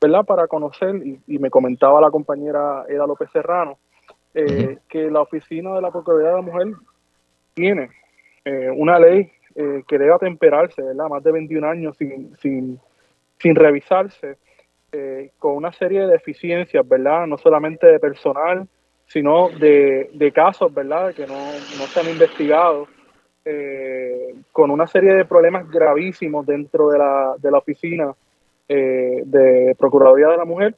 [0.00, 3.78] ¿verdad?, para conocer, y, me comentaba la compañera Eda López Serrano,
[4.34, 6.68] eh, que la oficina de la Procuraduría de la Mujer
[7.52, 7.90] tiene
[8.44, 12.80] eh, una ley eh, que debe atemperarse, ¿verdad?, más de 21 años sin, sin,
[13.38, 14.36] sin revisarse
[14.94, 17.26] eh, con una serie de deficiencias, ¿verdad?
[17.26, 18.68] No solamente de personal,
[19.06, 21.14] sino de, casos, ¿verdad?
[21.14, 21.34] Que no,
[21.86, 22.86] se han investigado,
[23.44, 28.14] eh, con una serie de problemas gravísimos dentro de la, de la oficina
[28.68, 30.76] eh, de Procuraduría de la Mujer,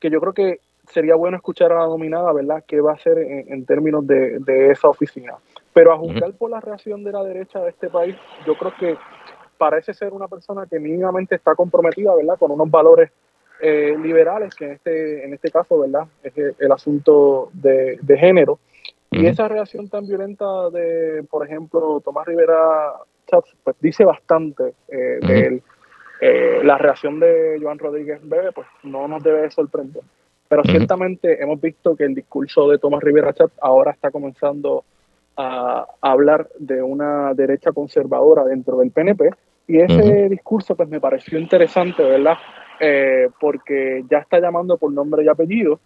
[0.00, 3.18] que yo creo que sería bueno escuchar a la nominada, ¿verdad?, qué va a hacer
[3.18, 5.34] en, términos de, esa oficina.
[5.74, 8.96] Pero a juzgar por la reacción de la derecha de este país, yo creo que
[9.56, 13.10] parece ser una persona que mínimamente está comprometida, ¿verdad?, con unos valores
[13.60, 16.08] eh, liberales, que en este, en este caso, ¿verdad?
[16.22, 18.58] Es el, asunto de, género.
[19.10, 22.94] Y esa reacción tan violenta de, por ejemplo, Tomás Rivera
[23.28, 25.62] Chats, pues dice bastante eh, de él.
[26.20, 30.02] Eh, la reacción de Joan Rodríguez Bebe, pues no nos debe sorprender.
[30.48, 34.84] Pero ciertamente hemos visto que el discurso de Tomás Rivera Chatz ahora está comenzando
[35.36, 39.30] a, hablar de una derecha conservadora dentro del PNP.
[39.68, 42.36] Y ese discurso, pues me pareció interesante, ¿verdad?
[42.80, 45.78] Eh, porque ya está llamando por nombre y apellido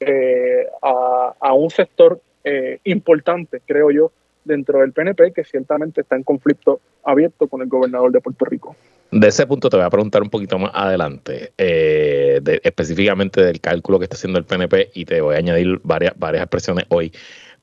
[0.00, 4.10] eh, a, un sector eh, importante, creo yo,
[4.44, 8.74] dentro del PNP, que ciertamente está en conflicto abierto con el gobernador de Puerto Rico.
[9.12, 14.04] De ese punto te voy a preguntar un poquito más adelante, específicamente del cálculo que
[14.04, 17.12] está haciendo el PNP y te voy a añadir varias, varias expresiones hoy.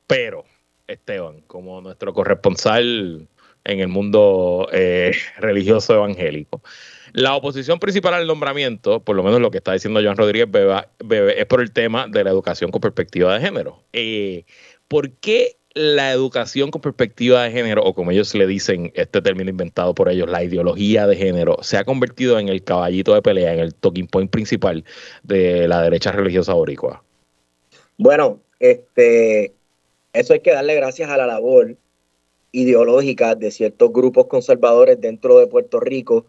[0.07, 0.45] Pero,
[0.87, 3.27] Esteban, como nuestro corresponsal
[3.63, 4.67] en el mundo
[5.37, 6.61] religioso evangélico,
[7.13, 10.49] la oposición principal al nombramiento, por lo menos lo que está diciendo Joan Rodríguez
[11.35, 13.81] es por el tema de la educación con perspectiva de género.
[13.93, 14.45] Eh,
[14.87, 19.49] ¿Por qué la educación con perspectiva de género, o como ellos le dicen, este término
[19.49, 23.53] inventado por ellos, la ideología de género, se ha convertido en el caballito de pelea,
[23.53, 24.83] en el talking point principal
[25.23, 27.03] de la derecha religiosa boricua?
[27.97, 29.53] Bueno, este,
[30.19, 31.75] eso hay que darle gracias a la labor
[32.51, 36.25] ideológica de ciertos grupos conservadores dentro de Puerto Rico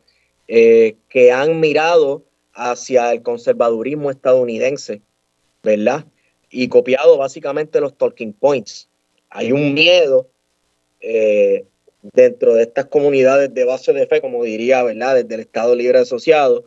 [0.46, 2.22] eh, que han mirado
[2.55, 5.01] hacia el conservadurismo estadounidense,
[5.62, 6.05] ¿verdad?
[6.51, 8.88] Y copiado básicamente los talking points.
[9.31, 10.27] Hay un miedo
[11.01, 11.64] eh,
[12.03, 15.16] dentro de estas comunidades de base de fe, como diría, ¿verdad?
[15.16, 16.64] Desde el Estado Libre Asociado,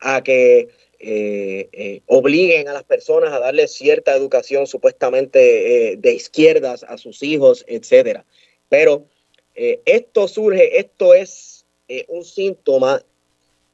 [0.00, 0.68] a que
[1.00, 7.64] eh, obliguen a las personas a darle cierta educación supuestamente de izquierdas a sus hijos,
[7.68, 8.24] etcétera.
[8.68, 9.06] Pero
[9.54, 11.64] esto surge, esto es
[12.08, 13.02] un síntoma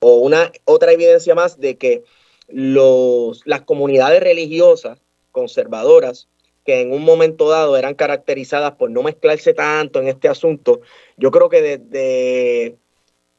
[0.00, 2.04] o una otra evidencia más de que
[2.48, 4.98] los, las comunidades religiosas
[5.32, 6.28] conservadoras
[6.64, 10.80] que en un momento dado eran caracterizadas por no mezclarse tanto en este asunto,
[11.16, 12.76] yo creo que desde,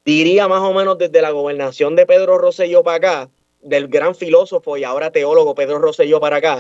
[0.06, 3.30] diría más o menos desde la gobernación de Pedro Rosselló para acá,
[3.65, 6.58] del gran filósofo y ahora teólogo Pedro Rosselló para acá.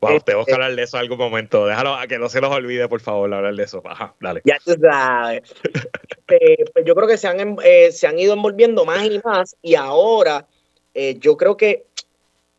[0.00, 1.66] Wow, tengo que este, hablar de eso en algún momento.
[1.66, 3.82] Déjalo, que no se los olvide, por favor, hablar de eso.
[3.84, 4.40] Ajá, dale.
[4.44, 5.42] Ya tú sabes.
[6.26, 7.56] pues yo creo que se han,
[7.90, 10.46] se han ido envolviendo más y más y ahora
[11.20, 11.86] yo creo que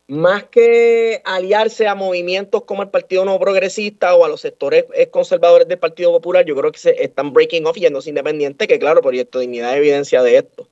[0.08, 5.66] más que aliarse a movimientos como el Partido No Progresista o a los sectores conservadores
[5.68, 9.40] del Partido Popular, yo creo que se están breaking off yéndose independiente, que claro, Proyecto
[9.40, 10.68] Dignidad es evidencia de esto.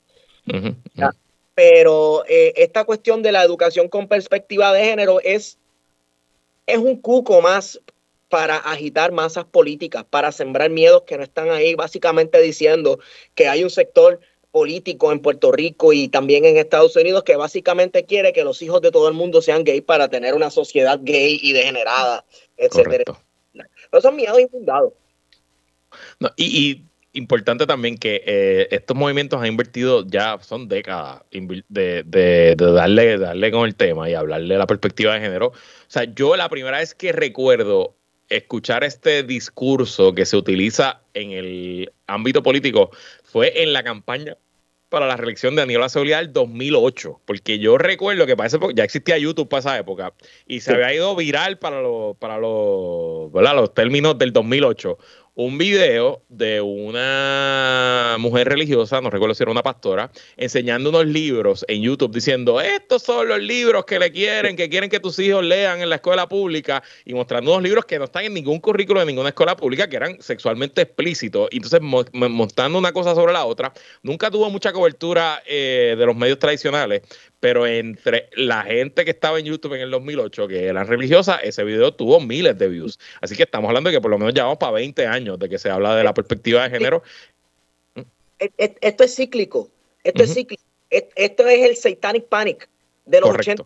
[1.55, 5.59] Pero eh, esta cuestión de la educación con perspectiva de género es,
[6.66, 7.80] es un cuco más
[8.28, 12.98] para agitar masas políticas, para sembrar miedos que no están ahí, básicamente diciendo
[13.34, 14.18] que hay un sector
[14.50, 18.80] político en Puerto Rico y también en Estados Unidos que básicamente quiere que los hijos
[18.80, 22.24] de todo el mundo sean gay para tener una sociedad gay y degenerada,
[22.57, 23.05] etcétera.
[23.52, 24.92] Pero son miedos infundados.
[26.36, 26.82] y,
[27.15, 33.51] importante también que eh, estos movimientos han invertido ya son décadas de, de, darle, darle
[33.51, 35.49] con el tema y hablarle de la perspectiva de género.
[35.49, 35.55] O
[35.89, 37.97] sea, yo la primera vez que recuerdo
[38.29, 42.91] escuchar este discurso que se utiliza en el ámbito político
[43.23, 44.37] fue en la campaña
[44.89, 48.85] para la reelección de Aníbal Acevedo del 2008, porque yo recuerdo que para esa ya
[48.85, 50.12] existía YouTube para esa época
[50.47, 54.97] y se había ido viral para los para los, los términos del 2008
[55.35, 61.64] un video de una mujer religiosa, no recuerdo si era una pastora, enseñando unos libros
[61.68, 65.45] en YouTube diciendo, estos son los libros que le quieren, que quieren que tus hijos
[65.45, 69.01] lean en la escuela pública y mostrando unos libros que no están en ningún currículo
[69.01, 71.49] de ninguna escuela pública, que eran sexualmente explícitos.
[71.51, 73.72] Y entonces mostrando una cosa sobre la otra,
[74.03, 77.03] nunca tuvo mucha cobertura eh, de los medios tradicionales,
[77.45, 81.62] pero entre la gente que estaba en YouTube en el 2008, que eran religiosas, ese
[81.62, 82.99] video tuvo miles de views.
[83.20, 85.51] Así que estamos hablando de que por lo menos ya vamos para 20 años de
[85.51, 87.03] que se habla de la perspectiva de género.
[88.57, 89.68] Esto es cíclico,
[90.05, 90.62] esto es cíclico.
[90.88, 92.66] Esto es el Satanic Panic
[93.05, 93.62] de los 80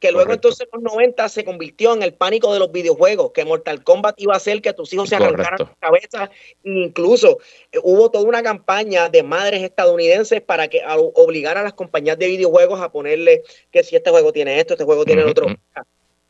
[0.00, 3.44] que luego entonces en los 90 se convirtió en el pánico de los videojuegos, que
[3.44, 6.30] Mortal Kombat iba a hacer que tus hijos se arrancaran la cabeza.
[6.64, 7.38] Incluso
[7.70, 10.82] eh, hubo toda una campaña de madres estadounidenses para que
[11.14, 14.84] obligar a las compañías de videojuegos a ponerle que si este juego tiene esto, este
[14.84, 15.46] juego tiene otro.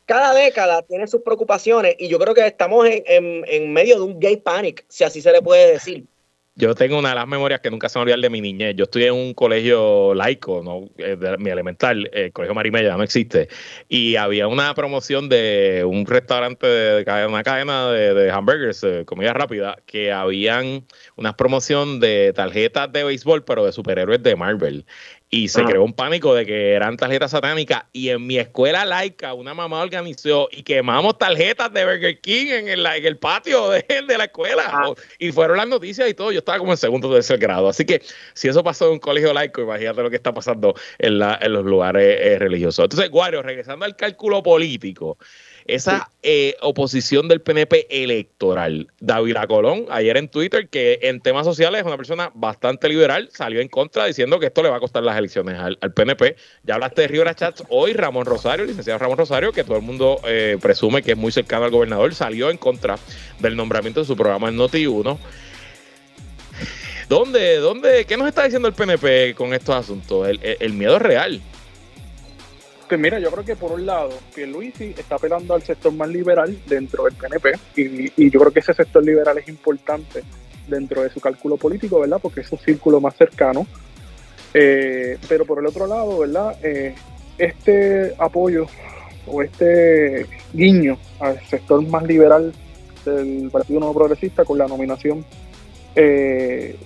[0.05, 4.19] Cada década tiene sus preocupaciones y yo creo que estamos en, en medio de un
[4.19, 6.05] gay panic, si así se le puede decir.
[6.57, 8.75] Yo tengo una de las memorias que nunca se me olvidan de mi niñez.
[8.77, 10.91] Yo estudié en un colegio laico, ¿no?
[10.99, 13.49] Eh, de mi elemental, el colegio Marimella, no existe.
[13.89, 20.13] Y había una promoción de un restaurante, de, una cadena de, hamburgers, comida rápida, que
[20.13, 20.85] habían
[21.17, 24.85] una promoción de tarjetas de béisbol, pero de superhéroes de Marvel
[25.33, 27.85] y se creó un pánico de que eran tarjetas satánicas.
[27.93, 32.69] Y en mi escuela laica una mamá organizó y quemamos tarjetas de Burger King en
[32.69, 34.93] el, en el patio de, de la escuela.
[35.21, 37.85] Y fueron las noticias y todo, yo estaba como en segundo o tercer grado, así
[37.85, 38.03] que
[38.35, 41.53] si eso pasó en un colegio laico, imagínate lo que está pasando en, la, en
[41.53, 42.85] los lugares eh, religiosos.
[42.85, 45.17] Entonces, Guario, regresando al cálculo político,
[45.67, 48.89] esa eh, oposición del PNP electoral.
[49.01, 53.61] David Colón, ayer en Twitter, que en temas sociales es una persona bastante liberal, salió
[53.61, 56.37] en contra diciendo que esto le va a costar las elecciones al, PNP.
[56.65, 60.21] Ya hablaste de Rivera Chats hoy, Ramón Rosario, licenciado Ramón Rosario, que todo el mundo
[60.27, 62.99] eh, presume que es muy cercano al gobernador, salió en contra
[63.39, 65.19] del nombramiento de su programa en Noti1.
[67.09, 70.29] ¿Dónde, dónde, qué nos está diciendo el PNP con estos asuntos?
[70.29, 71.43] el miedo es real.
[72.91, 76.59] Pues mira, yo creo que por un lado, Pierluisi está apelando al sector más liberal
[76.67, 80.25] dentro del PNP y, yo creo que ese sector liberal es importante
[80.67, 82.19] dentro de su cálculo político, ¿verdad?
[82.21, 83.65] Porque es un círculo más cercano.
[84.53, 86.57] Eh, pero por el otro lado, ¿verdad?
[86.65, 86.97] Eh,
[87.39, 88.67] este apoyo
[89.25, 92.53] o este guiño al sector más liberal
[93.05, 95.25] del Partido Nuevo Progresista con la nominación
[95.95, 96.77] eh,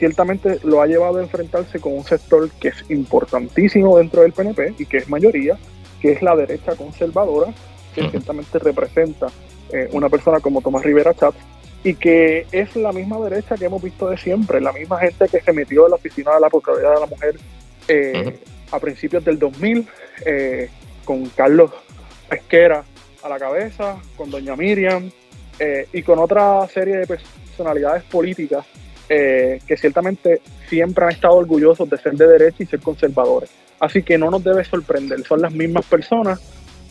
[0.00, 4.74] ciertamente lo ha llevado a enfrentarse con un sector que es importantísimo dentro del PNP
[4.78, 5.58] y que es mayoría,
[6.00, 7.52] que es la derecha conservadora,
[7.94, 9.26] que ciertamente representa
[9.70, 11.34] eh, una persona como Tomás Rivera Chat
[11.84, 15.40] y que es la misma derecha que hemos visto de siempre, la misma gente que
[15.42, 17.36] se metió en la oficina de la Procuraduría de la Mujer
[17.88, 18.38] eh,
[18.72, 19.86] a principios del 2000,
[20.24, 20.70] eh,
[21.04, 21.72] con Carlos
[22.30, 22.84] Esquera
[23.22, 25.10] a la cabeza, con doña Miriam
[25.92, 28.64] y con otra serie de personalidades políticas
[29.12, 33.50] eh, que ciertamente siempre han estado orgullosos de ser de derecha y ser conservadores.
[33.80, 36.40] Así que no nos debe sorprender, son las mismas personas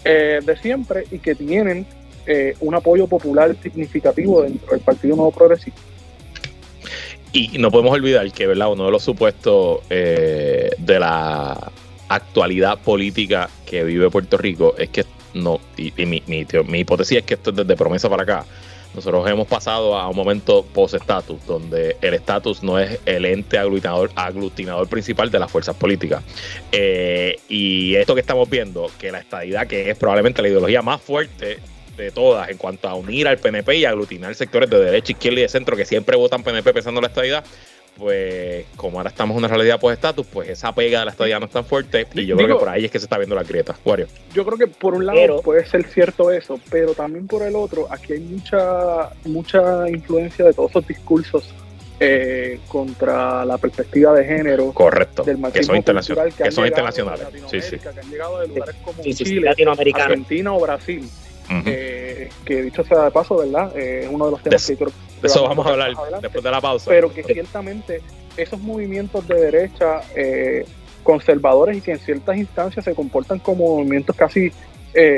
[0.03, 1.85] eh, de siempre y que tienen
[2.27, 5.79] eh, un apoyo popular significativo dentro del Partido Nuevo Progresista.
[7.31, 8.69] Y no podemos olvidar que ¿verdad?
[8.69, 11.71] uno de los supuestos de la
[12.09, 15.05] actualidad política que vive Puerto Rico es que
[15.35, 18.45] no, y, mi, mi hipótesis es que esto es desde promesa para acá,
[18.93, 24.11] nosotros hemos pasado a un momento post-estatus, donde el estatus no es el ente aglutinador,
[24.15, 26.23] aglutinador principal de las fuerzas políticas.
[26.71, 31.01] Eh, y esto que estamos viendo, que la estadidad, que es probablemente la ideología más
[31.01, 31.59] fuerte
[31.97, 35.41] de todas en cuanto a unir al PNP y aglutinar sectores de derecha, izquierda y
[35.43, 37.43] de centro que siempre votan PNP pensando en la estadidad,
[37.99, 41.39] pues como ahora estamos en una realidad por estatus, pues esa pega de la estadía
[41.39, 43.35] no es tan fuerte y yo creo que por ahí es que se está viendo
[43.35, 43.75] la grieta.
[43.83, 44.07] Wario.
[44.33, 47.87] Yo creo que por un lado puede ser cierto eso, pero también por el otro,
[47.91, 51.53] aquí hay mucha, mucha influencia de todos esos discursos
[51.99, 54.71] eh, contra la perspectiva de género.
[54.71, 55.23] Correcto.
[55.23, 56.33] Del que son, internacionales.
[56.33, 57.27] Que, son internacionales.
[57.51, 57.77] Sí, sí.
[57.77, 61.09] Que han llegado de lugares como Chile, Argentina o Brasil.
[61.65, 61.98] Eh,
[62.45, 63.75] que dicho sea de paso, ¿verdad?
[63.77, 64.89] Eh, es uno de los temas que creo
[65.21, 66.89] que eso vamos a hablar después de la pausa.
[66.89, 68.01] Pero que ciertamente
[68.37, 70.01] esos movimientos de derecha
[71.03, 74.51] conservadores y que en ciertas instancias se comportan como movimientos casi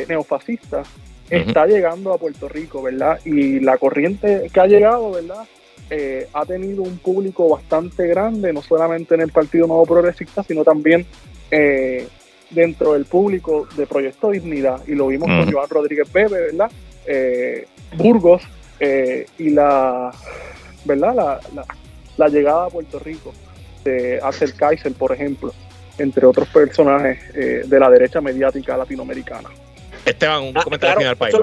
[0.07, 0.87] neofascistas,
[1.29, 3.19] está llegando a Puerto Rico, ¿verdad?
[3.25, 5.45] Y la corriente que ha llegado, ¿verdad?
[5.93, 10.63] Eh, ha tenido un público bastante grande, no solamente en el Partido Nuevo Progresista, sino
[10.63, 11.05] también
[11.51, 12.07] eh,
[12.49, 14.81] dentro del público de Proyecto Dignidad.
[14.87, 16.71] Y lo vimos con Joan Rodríguez Bebe, ¿verdad?
[17.05, 18.43] Eh, Burgos
[19.37, 20.11] y la,
[20.85, 21.41] ¿verdad?
[22.17, 23.33] La, llegada a Puerto Rico
[23.83, 25.53] de Axel Kaiser, por ejemplo,
[25.97, 29.49] entre otros personajes de la derecha mediática latinoamericana.
[30.05, 31.37] Esteban, un ah, comentario final para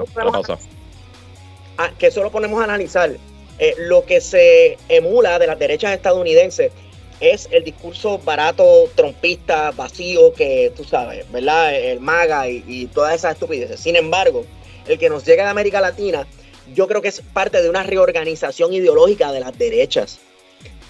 [1.77, 3.11] ah, que eso lo ponemos a analizar
[3.59, 6.71] eh, lo que se emula de las derechas estadounidenses
[7.19, 11.75] es el discurso barato, trompista, vacío, que tú sabes, ¿verdad?
[11.75, 13.81] El MAGA y, todas esas estupideces.
[13.81, 14.45] Sin embargo,
[14.89, 16.27] el que nos llega de América Latina,
[16.73, 20.19] yo creo que es parte de una reorganización ideológica de las derechas,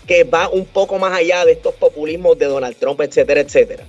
[0.08, 3.84] que va un poco más allá de estos populismos de Donald Trump, etcétera, etcétera.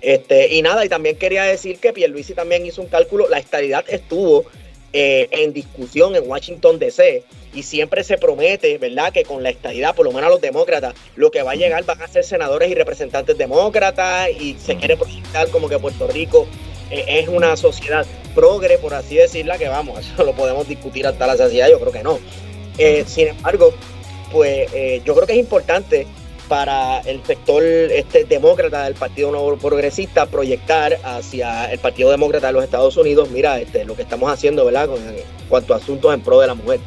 [0.00, 3.84] Este, y nada, y también quería decir que Pierluisi también hizo un cálculo, la estabilidad
[3.88, 4.46] estuvo
[4.92, 7.22] eh, en discusión en Washington DC
[7.54, 10.94] y siempre se promete, ¿verdad?, que con la estadidad, por lo menos a los demócratas,
[11.16, 14.96] lo que va a llegar van a ser senadores y representantes demócratas y se quiere
[14.96, 16.48] proyectar como que Puerto Rico
[16.90, 21.36] es una sociedad progre, por así decirla, que vamos, eso lo podemos discutir hasta la
[21.36, 22.18] saciedad, yo creo que no.
[22.78, 23.72] Eh, sin embargo,
[24.32, 26.06] pues eh, yo creo que es importante
[26.48, 32.54] para el sector este, demócrata del Partido Nuevo Progresista proyectar hacia el Partido Demócrata de
[32.54, 34.98] los Estados Unidos, mira, este, lo que estamos haciendo, ¿verdad?, con
[35.48, 36.80] cuanto a asuntos en pro de la mujer.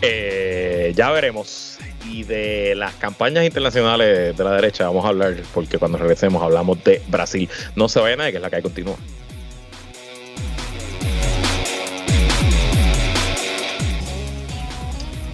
[0.00, 1.71] Eh, ya veremos.
[2.08, 6.82] Y de las campañas internacionales de la derecha vamos a hablar, porque cuando regresemos hablamos
[6.84, 7.48] de Brasil.
[7.76, 8.96] No se vayan nadie, que es la que continúa.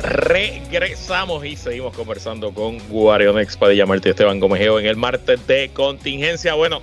[0.00, 6.54] Regresamos y seguimos conversando con Guarion Padilla Martí Esteban Gomejeo en el martes de contingencia.
[6.54, 6.80] Bueno,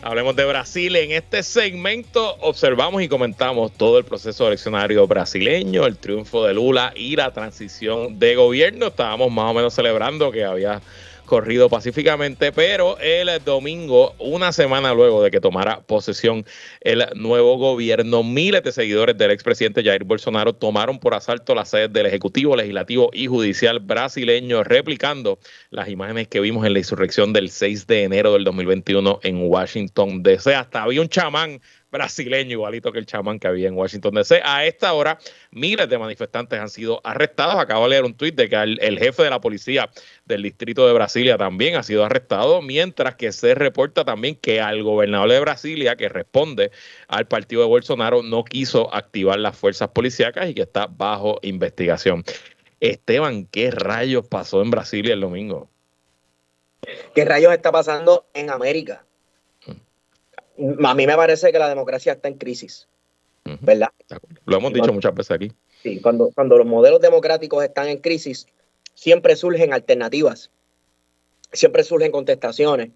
[0.00, 0.94] Hablemos de Brasil.
[0.94, 6.92] En este segmento observamos y comentamos todo el proceso eleccionario brasileño, el triunfo de Lula
[6.94, 8.86] y la transición de gobierno.
[8.86, 10.80] Estábamos más o menos celebrando que había
[11.28, 16.44] corrido pacíficamente, pero el domingo, una semana luego de que tomara posesión
[16.80, 21.92] el nuevo gobierno, miles de seguidores del expresidente Jair Bolsonaro tomaron por asalto las sedes
[21.92, 25.38] del Ejecutivo, Legislativo y Judicial brasileño, replicando
[25.70, 30.22] las imágenes que vimos en la insurrección del 6 de enero del 2021 en Washington,
[30.22, 30.54] D.C.
[30.54, 31.60] Hasta había un chamán
[31.90, 34.40] brasileño, igualito que el chamán que había en Washington DC.
[34.44, 35.18] A esta hora,
[35.50, 37.56] miles de manifestantes han sido arrestados.
[37.56, 39.90] Acabo de leer un tuit de que el, jefe de la policía
[40.24, 44.82] del distrito de Brasilia también ha sido arrestado, mientras que se reporta también que al
[44.82, 46.70] gobernador de Brasilia, que responde
[47.08, 52.24] al partido de Bolsonaro, no quiso activar las fuerzas policíacas y que está bajo investigación.
[52.80, 55.68] Esteban, ¿qué rayos pasó en Brasilia el domingo?
[57.14, 59.04] ¿Qué rayos está pasando en América?
[60.84, 62.88] A mí me parece que la democracia está en crisis,
[63.60, 63.88] ¿verdad?
[64.44, 65.52] Lo hemos dicho muchas veces aquí.
[65.82, 68.46] Sí, cuando, cuando los modelos democráticos están en crisis,
[68.94, 70.50] siempre surgen alternativas,
[71.52, 72.90] siempre surgen contestaciones,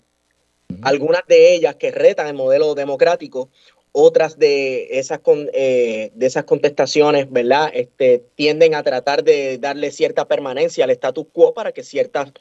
[0.82, 3.50] algunas de ellas que retan el modelo democrático,
[3.92, 5.20] otras de esas,
[5.52, 7.70] eh, de esas contestaciones, ¿verdad?
[7.74, 12.32] Este, tienden a tratar de darle cierta permanencia al status quo para que ciertas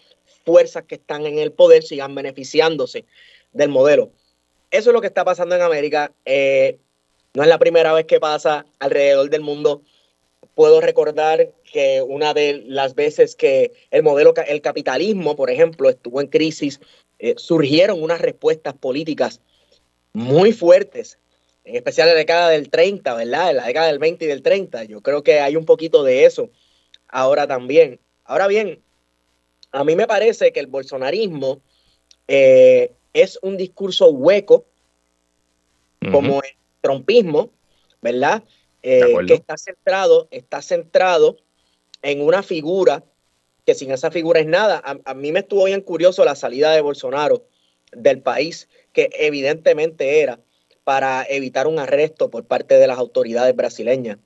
[0.46, 3.06] fuerzas que están en el poder sigan beneficiándose
[3.52, 4.12] del modelo.
[4.72, 6.14] Eso es lo que está pasando en América.
[6.26, 6.80] Eh,
[7.34, 9.84] no es la primera vez que pasa alrededor del mundo.
[10.56, 16.22] Puedo recordar que una de las veces que el modelo, el capitalismo, por ejemplo, estuvo
[16.22, 16.80] en crisis,
[17.20, 19.42] eh, surgieron unas respuestas políticas
[20.14, 21.20] muy fuertes,
[21.64, 23.52] en especial en la década del 30, ¿verdad?
[23.52, 24.86] En la década del 20 y del 30.
[24.86, 26.50] Yo creo que hay un poquito de eso
[27.08, 28.00] ahora también.
[28.24, 28.82] Ahora bien,
[29.72, 31.62] a mí me parece que el bolsonarismo
[32.28, 34.66] eh, es un discurso hueco,
[36.12, 36.50] como el
[36.82, 37.52] trompismo,
[38.02, 38.44] ¿verdad?
[38.82, 41.38] Eh, que está centrado, está centrado
[42.02, 43.04] en una figura
[43.66, 44.82] que sin esa figura es nada.
[45.06, 47.46] A, mí me estuvo bien curioso la salida de Bolsonaro
[47.92, 50.40] del país, que evidentemente era
[50.84, 54.18] para evitar un arresto por parte de las autoridades brasileñas.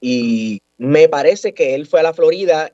[0.00, 2.72] Y me parece que él fue a la Florida,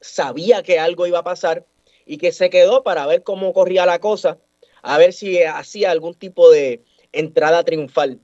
[0.00, 1.66] sabía que algo iba a pasar
[2.06, 4.38] y que se quedó para ver cómo corría la cosa,
[4.82, 8.20] a ver si hacía algún tipo de entrada triunfal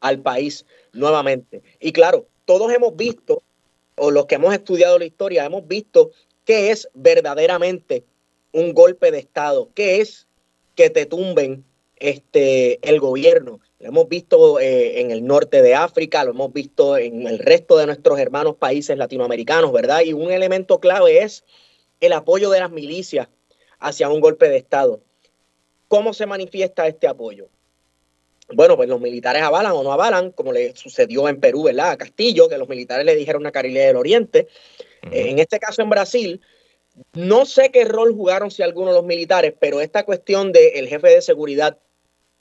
[0.00, 1.62] al país nuevamente.
[1.80, 3.42] Y claro, todos hemos visto,
[3.96, 6.12] o los que hemos estudiado la historia, hemos visto
[6.44, 8.04] qué es verdaderamente
[8.52, 10.26] un golpe de Estado, qué es
[10.74, 11.64] que te tumben
[11.96, 13.60] este, el gobierno.
[13.80, 17.76] Lo hemos visto eh, en el norte de África, lo hemos visto en el resto
[17.76, 20.00] de nuestros hermanos países latinoamericanos, ¿verdad?
[20.02, 21.44] Y un elemento clave es
[22.00, 23.28] el apoyo de las milicias
[23.78, 25.00] hacia un golpe de Estado.
[25.88, 27.48] ¿Cómo se manifiesta este apoyo?
[28.52, 31.90] Bueno, pues los militares avalan o no avalan, como le sucedió en Perú, ¿verdad?
[31.90, 34.46] A Castillo, que los militares le dijeron a Carilé del Oriente.
[35.02, 36.40] En este caso en Brasil,
[37.12, 41.08] no sé qué rol jugaron si algunos de los militares, pero esta cuestión del jefe
[41.08, 41.78] de seguridad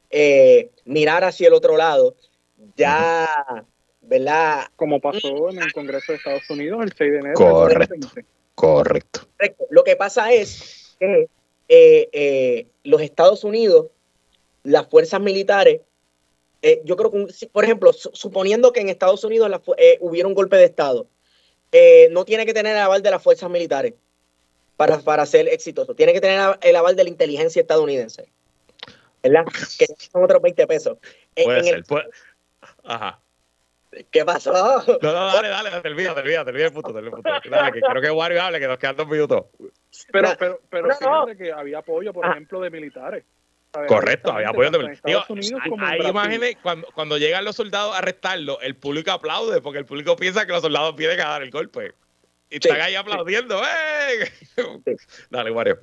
[0.10, 2.16] eh, mirar hacia el otro lado,
[2.76, 3.66] ya,
[4.02, 4.68] ¿verdad?
[4.76, 7.36] Como pasó en el Congreso de Estados Unidos el 6 de enero.
[7.36, 8.08] Correcto.
[8.56, 9.28] Correcto.
[9.70, 11.28] Lo que pasa es que
[11.68, 13.88] eh, eh, los Estados Unidos,
[14.64, 15.82] las fuerzas militares,
[16.84, 19.62] yo creo que, por ejemplo, suponiendo que en Estados Unidos
[20.00, 21.06] hubiera un golpe de Estado,
[22.10, 23.94] no tiene que tener el aval de las fuerzas militares
[24.76, 25.94] para, para ser exitoso.
[25.94, 28.32] Tiene que tener el aval de la inteligencia estadounidense.
[29.30, 29.46] ¿verdad?
[29.78, 30.98] Que son otros 20 pesos.
[31.36, 32.06] Puede ser, puede...
[32.84, 33.20] Ajá.
[34.12, 34.52] ¿Qué pasó?
[34.52, 37.24] No, no, dale, dale, te olvidas, te olvidas, te olvidas el punto, te olvidas el
[37.24, 37.50] punto.
[37.50, 39.46] Dale, que creo que Wario hable, que nos quedan dos minutos.
[40.12, 42.32] Pero, pero, pero no, fíjate que había apoyo, por ah.
[42.32, 43.24] ejemplo, de militares.
[43.88, 45.26] Correcto, había apoyo de militares.
[45.80, 50.16] Hay imágenes cuando, cuando llegan los soldados a arrestarlo, el público aplaude porque el público
[50.16, 51.94] piensa que los soldados vienen a dar el golpe.
[52.50, 53.62] Y están ahí aplaudiendo.
[53.62, 54.32] ¡Eh!
[55.30, 55.80] Dale, Wario.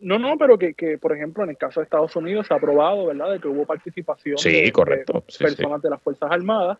[0.00, 2.58] No, no, pero que, que, por ejemplo, en el caso de Estados Unidos se ha
[2.58, 5.24] probado, ¿verdad?, de que hubo participación de, correcto.
[5.38, 6.78] personas de las Fuerzas Armadas.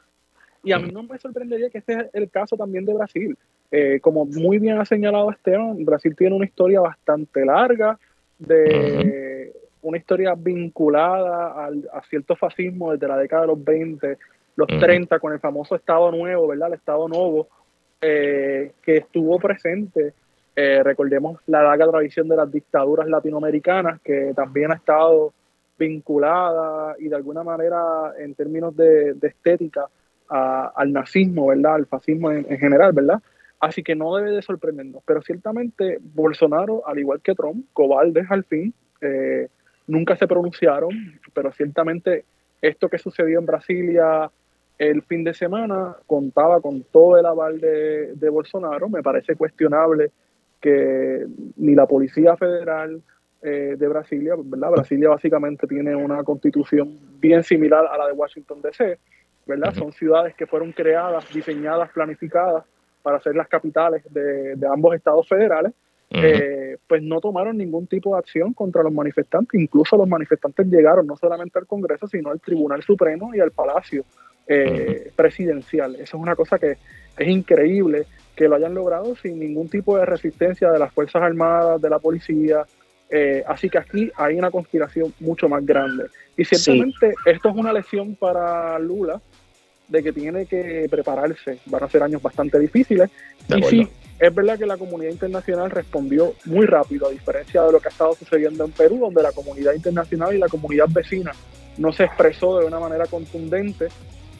[0.66, 3.38] Y a mí no me sorprendería que este es el caso también de Brasil.
[3.70, 7.98] Eh, como muy bien ha señalado Esteban, Brasil tiene una historia bastante larga,
[8.38, 9.52] de
[9.82, 14.18] una historia vinculada al, a cierto fascismo desde la década de los 20,
[14.56, 17.48] los 30, con el famoso Estado Nuevo, ¿verdad?, el Estado Nuevo,
[18.00, 20.12] eh, que estuvo presente
[20.58, 25.34] eh, recordemos la larga tradición de las dictaduras latinoamericanas, que también ha estado
[25.78, 29.86] vinculada y de alguna manera en términos de, estética
[30.28, 31.74] al nazismo, ¿verdad?
[31.74, 33.22] Al fascismo en, general, ¿verdad?
[33.60, 35.02] Así que no debe de sorprendernos.
[35.06, 39.48] Pero ciertamente Bolsonaro, al igual que Trump, cobardes al fin, eh,
[39.86, 40.90] nunca se pronunciaron,
[41.32, 42.24] pero ciertamente
[42.60, 44.30] esto que sucedió en Brasilia
[44.78, 48.88] el fin de semana contaba con todo el aval de, Bolsonaro.
[48.88, 50.10] Me parece cuestionable
[50.60, 53.00] que ni la Policía Federal
[53.42, 54.70] eh, de Brasilia, ¿verdad?
[54.72, 58.98] Brasilia básicamente tiene una constitución bien similar a la de Washington DC,
[59.46, 59.74] ¿verdad?
[59.74, 62.64] Son ciudades que fueron creadas, diseñadas, planificadas
[63.02, 65.72] para ser las capitales de, ambos estados federales,
[66.10, 69.60] eh, pues no tomaron ningún tipo de acción contra los manifestantes.
[69.60, 74.04] Incluso los manifestantes llegaron no solamente al Congreso, sino al Tribunal Supremo y al Palacio
[74.46, 75.94] eh, Presidencial.
[75.94, 76.78] Eso es una cosa que
[77.16, 81.80] es increíble que lo hayan logrado sin ningún tipo de resistencia de las Fuerzas Armadas,
[81.80, 82.64] de la policía.
[83.08, 86.06] Eh, así que aquí hay una conspiración mucho más grande.
[86.36, 89.20] Y ciertamente esto es una lección para Lula
[89.88, 91.58] de que tiene que prepararse.
[91.66, 93.10] Van a ser años bastante difíciles.
[93.48, 97.80] y sí, es verdad que la comunidad internacional respondió muy rápido, a diferencia de lo
[97.80, 101.32] que ha estado sucediendo en Perú, donde la comunidad internacional y la comunidad vecina
[101.78, 103.88] no se expresó de una manera contundente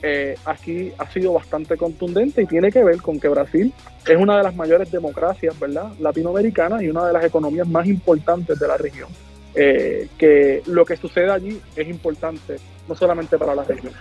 [0.02, 3.72] eh, aquí ha sido bastante contundente y tiene que ver con que Brasil
[4.06, 5.90] es una de las mayores democracias ¿verdad?
[5.98, 9.08] latinoamericanas y una de las economías más importantes de la región.
[9.54, 13.92] Eh, que lo que sucede allí es importante, no solamente para la región.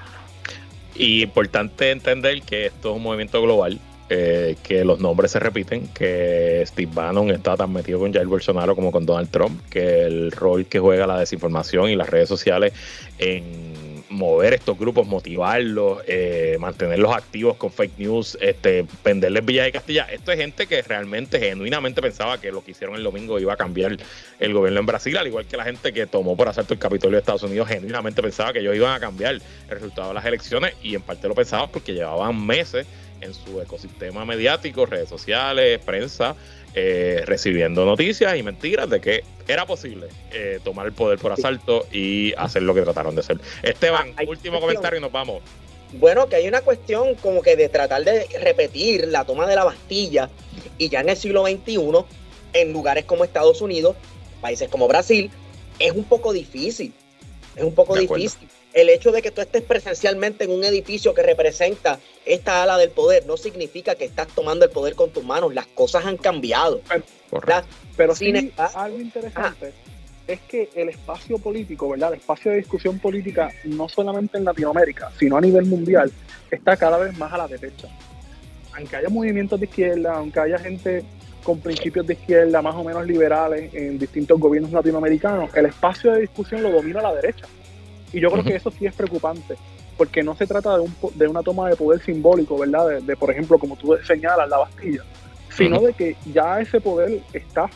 [0.96, 3.80] Y importante entender que esto es un movimiento global,
[4.10, 8.76] eh, que los nombres se repiten, que Steve Bannon está tan metido con Jair Bolsonaro
[8.76, 12.74] como con Donald Trump, que el rol que juega la desinformación y las redes sociales
[13.18, 19.72] en mover estos grupos, motivarlos, eh, mantenerlos activos con fake news, este, venderles Villa de
[19.72, 20.03] Castilla.
[20.03, 23.58] Esto es gente que realmente, genuinamente pensaba que lo que hicieron el domingo iba a
[23.58, 23.97] cambiar
[24.39, 27.16] el gobierno en Brasil, al igual que la gente que tomó por asalto el Capitolio
[27.16, 30.74] de Estados Unidos, genuinamente pensaba que ellos iban a cambiar el resultado de las elecciones
[30.84, 32.88] y en parte lo pensaban porque llevaban meses
[33.22, 36.36] en su ecosistema mediático, redes sociales, prensa,
[36.76, 41.88] eh, recibiendo noticias y mentiras de que era posible eh, tomar el poder por asalto
[41.91, 43.39] y hacer lo que trataron de hacer.
[43.63, 45.41] Esteban, ah, último comentario y nos vamos.
[45.93, 49.63] Bueno, que hay una cuestión como que de tratar de repetir la toma de la
[49.63, 50.30] Bastilla
[50.78, 51.80] y ya en el siglo XXI,
[52.53, 53.95] en lugares como Estados Unidos,
[54.41, 55.32] países como Brasil,
[55.80, 56.93] es un poco difícil.
[57.56, 58.47] Es un poco difícil.
[58.74, 62.89] El hecho de que tú estés presencialmente en un edificio que representa esta ala del
[62.89, 65.53] poder no significa que estás tomando el poder con tus manos.
[65.53, 66.82] Las cosas han cambiado.
[67.95, 69.74] Pero, sí, algo interesante
[70.28, 72.14] es que el espacio político, ¿verdad?
[72.14, 76.12] El espacio de discusión política, no solamente en Latinoamérica, sino a nivel mundial,
[76.51, 77.88] está cada vez más a la derecha.
[78.74, 81.06] Aunque haya movimientos de izquierda, aunque haya gente
[81.46, 86.22] con principios de izquierda más o menos liberales en distintos gobiernos latinoamericanos, el espacio de
[86.22, 87.46] discusión lo domina la derecha.
[88.12, 89.56] Y yo creo que eso sí es preocupante,
[89.96, 93.00] porque no se trata de, un, de una toma de poder simbólico, ¿verdad?
[93.00, 95.04] De, por ejemplo, como tú señalas, la Bastilla,
[95.50, 97.70] sino de que ya ese poder está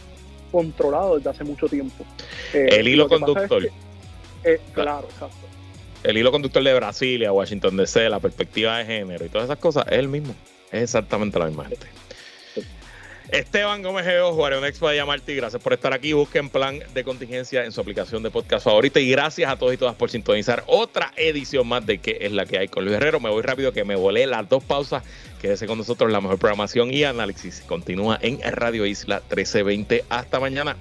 [0.52, 2.04] controlado desde hace mucho tiempo.
[2.54, 3.70] Eh, el hilo conductor.
[4.44, 5.46] Eh, claro, exacto.
[6.04, 9.86] El hilo conductor de Brasilia, Washington DC, la perspectiva de género y todas esas cosas
[9.90, 10.34] es el mismo.
[10.72, 11.86] Es exactamente la misma gente.
[13.32, 16.14] Esteban Gómez Geo, Juárez Expo de Llamarte, gracias por estar aquí.
[16.14, 19.00] Busquen plan de contingencia en su aplicación de podcast favorita.
[19.00, 22.46] Y gracias a todos y todas por sintonizar otra edición más de que es la
[22.46, 23.20] que hay con Luis Herrero.
[23.20, 25.04] Me voy rápido que me volé las dos pausas.
[25.42, 30.06] Quédese con nosotros, la mejor programación y análisis continúa en Radio Isla 1320.
[30.10, 30.76] Hasta mañana.